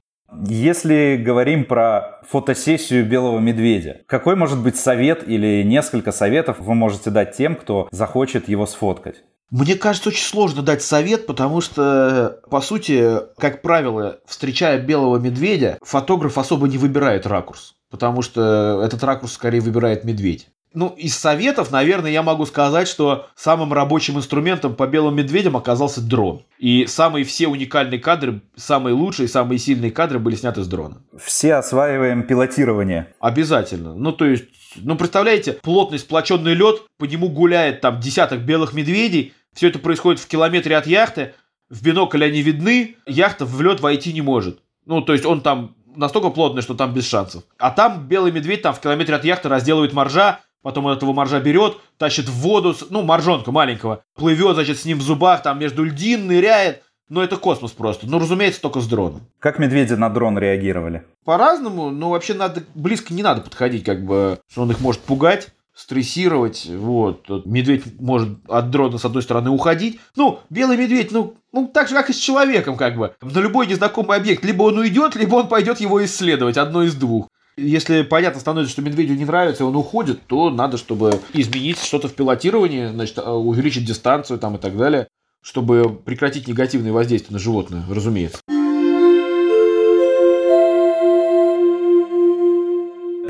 Если 0.46 1.16
говорим 1.20 1.64
про 1.64 2.20
фотосессию 2.28 3.04
белого 3.04 3.40
медведя, 3.40 4.02
какой 4.06 4.36
может 4.36 4.62
быть 4.62 4.76
совет 4.76 5.28
или 5.28 5.64
несколько 5.64 6.12
советов 6.12 6.60
вы 6.60 6.74
можете 6.74 7.10
дать 7.10 7.36
тем, 7.36 7.56
кто 7.56 7.88
захочет 7.90 8.48
его 8.48 8.64
сфоткать? 8.66 9.24
Мне 9.50 9.74
кажется, 9.74 10.10
очень 10.10 10.24
сложно 10.24 10.62
дать 10.62 10.82
совет, 10.82 11.26
потому 11.26 11.60
что, 11.60 12.40
по 12.48 12.60
сути, 12.60 13.18
как 13.36 13.62
правило, 13.62 14.18
встречая 14.26 14.78
белого 14.78 15.18
медведя, 15.18 15.78
фотограф 15.82 16.38
особо 16.38 16.68
не 16.68 16.78
выбирает 16.78 17.26
ракурс, 17.26 17.74
потому 17.90 18.22
что 18.22 18.80
этот 18.84 19.02
ракурс 19.02 19.32
скорее 19.32 19.60
выбирает 19.60 20.04
медведь. 20.04 20.48
Ну, 20.72 20.94
из 20.96 21.16
советов, 21.16 21.72
наверное, 21.72 22.12
я 22.12 22.22
могу 22.22 22.46
сказать, 22.46 22.86
что 22.86 23.26
самым 23.34 23.72
рабочим 23.72 24.18
инструментом 24.18 24.76
по 24.76 24.86
белым 24.86 25.16
медведям 25.16 25.56
оказался 25.56 26.00
дрон. 26.00 26.42
И 26.58 26.86
самые 26.86 27.24
все 27.24 27.48
уникальные 27.48 27.98
кадры, 27.98 28.40
самые 28.54 28.94
лучшие, 28.94 29.26
самые 29.26 29.58
сильные 29.58 29.90
кадры 29.90 30.20
были 30.20 30.36
сняты 30.36 30.62
с 30.62 30.68
дрона. 30.68 31.02
Все 31.20 31.54
осваиваем 31.54 32.22
пилотирование. 32.22 33.08
Обязательно. 33.18 33.96
Ну, 33.96 34.12
то 34.12 34.26
есть, 34.26 34.44
ну, 34.76 34.94
представляете, 34.94 35.54
плотный 35.54 35.98
сплоченный 35.98 36.54
лед, 36.54 36.82
по 36.98 37.04
нему 37.04 37.28
гуляет 37.30 37.80
там 37.80 37.98
десяток 37.98 38.42
белых 38.42 38.72
медведей, 38.72 39.34
все 39.54 39.68
это 39.68 39.78
происходит 39.78 40.20
в 40.20 40.28
километре 40.28 40.76
от 40.76 40.86
яхты, 40.86 41.34
в 41.68 41.82
бинокль 41.82 42.24
они 42.24 42.42
видны, 42.42 42.96
яхта 43.06 43.44
в 43.44 43.60
лед 43.62 43.80
войти 43.80 44.12
не 44.12 44.22
может. 44.22 44.60
Ну, 44.86 45.02
то 45.02 45.12
есть 45.12 45.24
он 45.24 45.40
там 45.40 45.76
настолько 45.96 46.30
плотный, 46.30 46.62
что 46.62 46.74
там 46.74 46.92
без 46.92 47.06
шансов. 47.06 47.44
А 47.58 47.70
там 47.70 48.06
белый 48.06 48.32
медведь 48.32 48.62
там 48.62 48.74
в 48.74 48.80
километре 48.80 49.14
от 49.14 49.24
яхты 49.24 49.48
разделывает 49.48 49.92
моржа, 49.92 50.40
потом 50.62 50.86
он 50.86 50.96
этого 50.96 51.12
моржа 51.12 51.40
берет, 51.40 51.78
тащит 51.98 52.28
в 52.28 52.32
воду, 52.32 52.74
ну, 52.90 53.02
моржонка 53.02 53.52
маленького, 53.52 54.02
плывет, 54.16 54.54
значит, 54.54 54.78
с 54.78 54.84
ним 54.84 54.98
в 54.98 55.02
зубах, 55.02 55.42
там 55.42 55.58
между 55.58 55.84
льдин 55.84 56.26
ныряет. 56.26 56.82
Ну, 57.08 57.20
это 57.20 57.36
космос 57.36 57.72
просто. 57.72 58.06
Ну, 58.06 58.20
разумеется, 58.20 58.60
только 58.60 58.80
с 58.80 58.86
дроном. 58.86 59.22
Как 59.40 59.58
медведи 59.58 59.94
на 59.94 60.08
дрон 60.10 60.38
реагировали? 60.38 61.04
По-разному, 61.24 61.90
но 61.90 62.10
вообще 62.10 62.34
надо 62.34 62.62
близко 62.76 63.12
не 63.12 63.24
надо 63.24 63.40
подходить, 63.40 63.84
как 63.84 64.04
бы, 64.04 64.38
что 64.48 64.62
он 64.62 64.70
их 64.70 64.78
может 64.78 65.00
пугать 65.00 65.48
стрессировать, 65.80 66.66
вот. 66.66 67.26
Медведь 67.46 67.98
может 67.98 68.38
от 68.48 68.70
дрона 68.70 68.98
с 68.98 69.04
одной 69.04 69.22
стороны 69.22 69.50
уходить. 69.50 69.98
Ну, 70.14 70.40
белый 70.50 70.76
медведь, 70.76 71.10
ну, 71.10 71.36
ну, 71.52 71.66
так 71.72 71.88
же, 71.88 71.94
как 71.94 72.10
и 72.10 72.12
с 72.12 72.18
человеком, 72.18 72.76
как 72.76 72.96
бы. 72.96 73.14
На 73.22 73.38
любой 73.38 73.66
незнакомый 73.66 74.18
объект, 74.18 74.44
либо 74.44 74.64
он 74.64 74.78
уйдет, 74.78 75.16
либо 75.16 75.36
он 75.36 75.48
пойдет 75.48 75.80
его 75.80 76.04
исследовать, 76.04 76.58
одно 76.58 76.82
из 76.82 76.94
двух. 76.94 77.28
Если 77.56 78.02
понятно 78.02 78.40
становится, 78.40 78.72
что 78.72 78.82
медведю 78.82 79.14
не 79.14 79.24
нравится, 79.24 79.64
он 79.64 79.74
уходит, 79.74 80.20
то 80.26 80.50
надо, 80.50 80.76
чтобы 80.76 81.18
изменить 81.32 81.82
что-то 81.82 82.08
в 82.08 82.14
пилотировании, 82.14 82.88
значит, 82.88 83.18
а, 83.18 83.34
увеличить 83.34 83.86
дистанцию 83.86 84.38
там 84.38 84.56
и 84.56 84.58
так 84.58 84.76
далее, 84.76 85.08
чтобы 85.42 85.88
прекратить 86.04 86.46
негативные 86.46 86.92
воздействия 86.92 87.32
на 87.32 87.38
животное, 87.38 87.84
разумеется. 87.88 88.40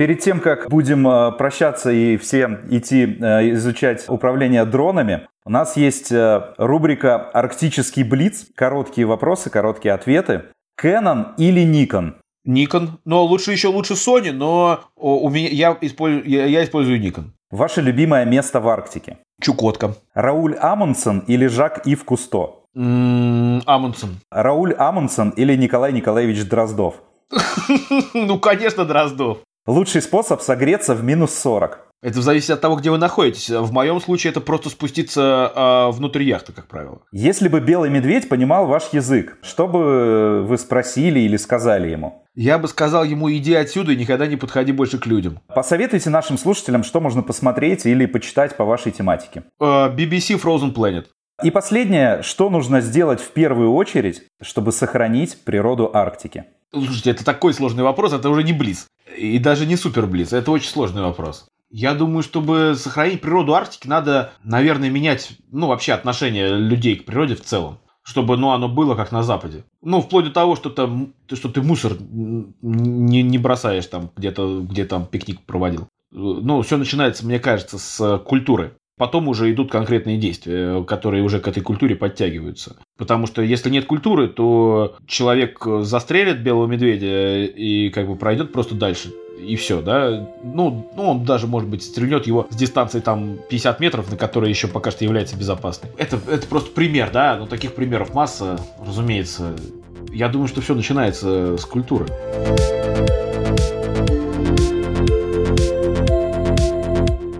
Перед 0.01 0.21
тем, 0.21 0.41
как 0.41 0.71
будем 0.71 1.07
э, 1.07 1.31
прощаться 1.33 1.91
и 1.91 2.17
все 2.17 2.61
идти 2.71 3.19
э, 3.21 3.51
изучать 3.51 4.09
управление 4.09 4.65
дронами, 4.65 5.29
у 5.45 5.51
нас 5.51 5.77
есть 5.77 6.11
э, 6.11 6.55
рубрика 6.57 7.17
«Арктический 7.17 8.03
блиц». 8.03 8.47
Короткие 8.55 9.07
вопросы, 9.07 9.51
короткие 9.51 9.93
ответы. 9.93 10.45
Canon 10.83 11.35
или 11.37 11.63
Nikon? 11.67 12.15
Nikon. 12.49 12.93
Но 13.05 13.27
лучше 13.27 13.53
еще 13.53 13.69
лучше 13.69 13.93
Sony, 13.93 14.33
но 14.33 14.81
у 14.97 15.29
меня, 15.29 15.51
я, 15.51 15.77
использую, 15.83 16.27
я, 16.27 16.47
я 16.47 16.65
использую 16.65 16.99
Nikon. 16.99 17.25
Ваше 17.51 17.83
любимое 17.83 18.25
место 18.25 18.61
в 18.61 18.69
Арктике? 18.71 19.19
Чукотка. 19.39 19.97
Рауль 20.15 20.57
Амундсен 20.59 21.25
или 21.27 21.47
Жак 21.47 21.87
Ив 21.87 22.07
Кусто? 22.07 22.55
Амундсен. 22.75 24.19
Рауль 24.31 24.73
Амундсен 24.79 25.29
или 25.37 25.55
Николай 25.57 25.93
Николаевич 25.93 26.49
Дроздов? 26.49 27.03
Ну, 28.15 28.39
конечно, 28.39 28.87
Дроздов. 28.87 29.41
Лучший 29.67 30.01
способ 30.01 30.41
согреться 30.41 30.95
в 30.95 31.05
минус 31.05 31.35
40. 31.35 31.87
Это 32.03 32.23
зависит 32.23 32.49
от 32.49 32.63
того, 32.63 32.77
где 32.77 32.91
вы 32.91 32.97
находитесь. 32.97 33.51
В 33.51 33.73
моем 33.73 34.01
случае 34.01 34.31
это 34.31 34.41
просто 34.41 34.71
спуститься 34.71 35.53
э, 35.55 35.91
внутрь 35.95 36.23
яхты, 36.23 36.55
как 36.55 36.67
правило. 36.67 37.03
Если 37.13 37.47
бы 37.49 37.61
белый 37.61 37.91
медведь 37.91 38.31
понимал 38.31 38.67
ваш 38.67 38.85
язык, 38.93 39.37
что 39.43 39.69
бы 39.69 40.43
вы 40.47 40.57
спросили 40.57 41.21
или 41.21 41.37
сказали 41.37 41.91
ему? 41.91 42.25
Я 42.35 42.57
бы 42.57 42.69
сказал 42.69 43.05
ему, 43.05 43.31
иди 43.31 43.53
отсюда 43.53 43.93
и 43.93 43.97
никогда 43.97 44.27
не 44.27 44.37
подходи 44.37 44.73
больше 44.73 44.99
к 44.99 45.05
людям. 45.05 45.41
Посоветуйте 45.55 46.09
нашим 46.09 46.39
слушателям, 46.39 46.83
что 46.83 47.03
можно 47.03 47.23
посмотреть 47.23 47.85
или 47.85 48.07
почитать 48.07 48.57
по 48.57 48.65
вашей 48.65 48.93
тематике. 48.93 49.43
Э, 49.61 49.95
BBC 49.95 50.41
Frozen 50.41 50.75
Planet. 50.75 51.05
И 51.43 51.51
последнее, 51.51 52.23
что 52.23 52.49
нужно 52.49 52.81
сделать 52.81 53.21
в 53.21 53.31
первую 53.33 53.75
очередь, 53.75 54.23
чтобы 54.41 54.73
сохранить 54.73 55.37
природу 55.45 55.91
Арктики? 55.93 56.45
Слушайте, 56.73 57.11
это 57.11 57.25
такой 57.25 57.53
сложный 57.53 57.83
вопрос, 57.83 58.13
это 58.13 58.31
уже 58.31 58.43
не 58.43 58.53
близ. 58.53 58.87
И 59.17 59.39
даже 59.39 59.67
не 59.67 59.77
супер 59.77 60.07
близ. 60.07 60.33
Это 60.33 60.51
очень 60.51 60.71
сложный 60.71 61.03
вопрос. 61.03 61.47
Я 61.71 61.95
думаю, 61.95 62.23
чтобы 62.23 62.75
сохранить 62.77 63.21
природу 63.21 63.55
Арктики, 63.55 63.87
надо, 63.87 64.33
наверное, 64.43 64.91
менять, 64.91 65.33
ну, 65.53 65.69
вообще 65.69 65.93
отношение 65.93 66.57
людей 66.57 66.97
к 66.97 67.05
природе 67.05 67.37
в 67.37 67.43
целом. 67.43 67.79
Чтобы, 68.03 68.37
ну, 68.37 68.51
оно 68.51 68.69
было 68.69 68.97
как 68.97 69.13
на 69.13 69.23
Западе. 69.23 69.65
Ну, 69.83 70.01
вплоть 70.01 70.25
до 70.25 70.31
того, 70.33 70.57
что, 70.57 70.71
там, 70.71 71.15
что 71.33 71.49
ты 71.49 71.63
мусор 71.63 71.93
не, 72.01 73.23
не 73.23 73.39
бросаешь 73.39 73.87
там 73.87 74.11
где-то, 74.17 74.63
где 74.63 74.85
там 74.85 75.07
пикник 75.07 75.43
проводил. 75.43 75.87
Ну, 76.11 76.63
все 76.63 76.77
начинается, 76.77 77.25
мне 77.25 77.39
кажется, 77.39 77.79
с 77.79 78.19
культуры. 78.19 78.73
Потом 79.01 79.29
уже 79.29 79.51
идут 79.51 79.71
конкретные 79.71 80.19
действия, 80.19 80.85
которые 80.85 81.23
уже 81.23 81.41
к 81.41 81.49
этой 81.49 81.63
культуре 81.63 81.97
подтягиваются. 81.97 82.77
Потому 82.99 83.27
что 83.27 83.41
если 83.41 83.71
нет 83.71 83.87
культуры, 83.87 84.29
то 84.29 84.95
человек 85.07 85.65
застрелит 85.81 86.41
белого 86.43 86.67
медведя 86.67 87.47
и 87.47 87.89
как 87.89 88.09
бы 88.09 88.17
пройдет 88.17 88.53
просто 88.53 88.75
дальше. 88.75 89.11
И 89.39 89.57
все, 89.57 89.81
да. 89.81 90.29
Ну, 90.45 90.93
ну, 90.95 91.13
он 91.13 91.25
даже, 91.25 91.47
может 91.47 91.67
быть, 91.67 91.83
стрельнет 91.83 92.27
его 92.27 92.47
с 92.51 92.55
дистанции 92.55 93.01
там 93.01 93.39
50 93.49 93.81
метров, 93.81 94.11
на 94.11 94.19
которой 94.19 94.51
еще 94.51 94.69
пока 94.69 94.91
что 94.91 95.03
является 95.03 95.35
безопасной. 95.35 95.89
Это, 95.97 96.21
это 96.31 96.47
просто 96.47 96.71
пример, 96.71 97.09
да. 97.11 97.39
Но 97.39 97.47
таких 97.47 97.75
примеров 97.75 98.13
масса, 98.13 98.61
разумеется. 98.87 99.57
Я 100.13 100.29
думаю, 100.29 100.47
что 100.47 100.61
все 100.61 100.75
начинается 100.75 101.57
с 101.57 101.65
культуры. 101.65 102.07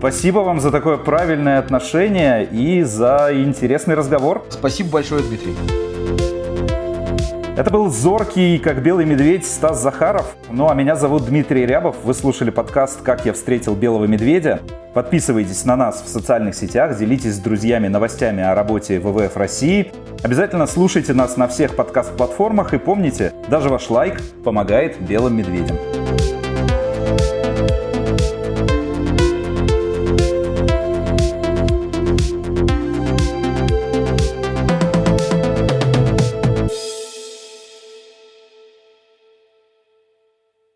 Спасибо 0.01 0.39
вам 0.39 0.59
за 0.59 0.71
такое 0.71 0.97
правильное 0.97 1.59
отношение 1.59 2.43
и 2.43 2.81
за 2.81 3.29
интересный 3.33 3.93
разговор. 3.93 4.43
Спасибо 4.49 4.89
большое, 4.93 5.21
Дмитрий. 5.21 5.55
Это 7.55 7.69
был 7.69 7.87
зоркий, 7.91 8.57
как 8.57 8.81
белый 8.81 9.05
медведь, 9.05 9.45
Стас 9.45 9.79
Захаров. 9.79 10.35
Ну 10.49 10.71
а 10.71 10.73
меня 10.73 10.95
зовут 10.95 11.25
Дмитрий 11.25 11.67
Рябов. 11.67 11.97
Вы 12.03 12.15
слушали 12.15 12.49
подкаст 12.49 13.03
«Как 13.03 13.27
я 13.27 13.33
встретил 13.33 13.75
белого 13.75 14.05
медведя». 14.05 14.61
Подписывайтесь 14.95 15.65
на 15.65 15.75
нас 15.75 16.01
в 16.01 16.07
социальных 16.07 16.55
сетях, 16.55 16.97
делитесь 16.97 17.35
с 17.35 17.39
друзьями 17.39 17.87
новостями 17.87 18.41
о 18.41 18.55
работе 18.55 18.99
ВВФ 18.99 19.37
России. 19.37 19.91
Обязательно 20.23 20.65
слушайте 20.65 21.13
нас 21.13 21.37
на 21.37 21.47
всех 21.47 21.75
подкаст-платформах 21.75 22.73
и 22.73 22.79
помните, 22.79 23.33
даже 23.49 23.69
ваш 23.69 23.87
лайк 23.91 24.19
помогает 24.43 24.99
белым 24.99 25.37
медведям. 25.37 25.77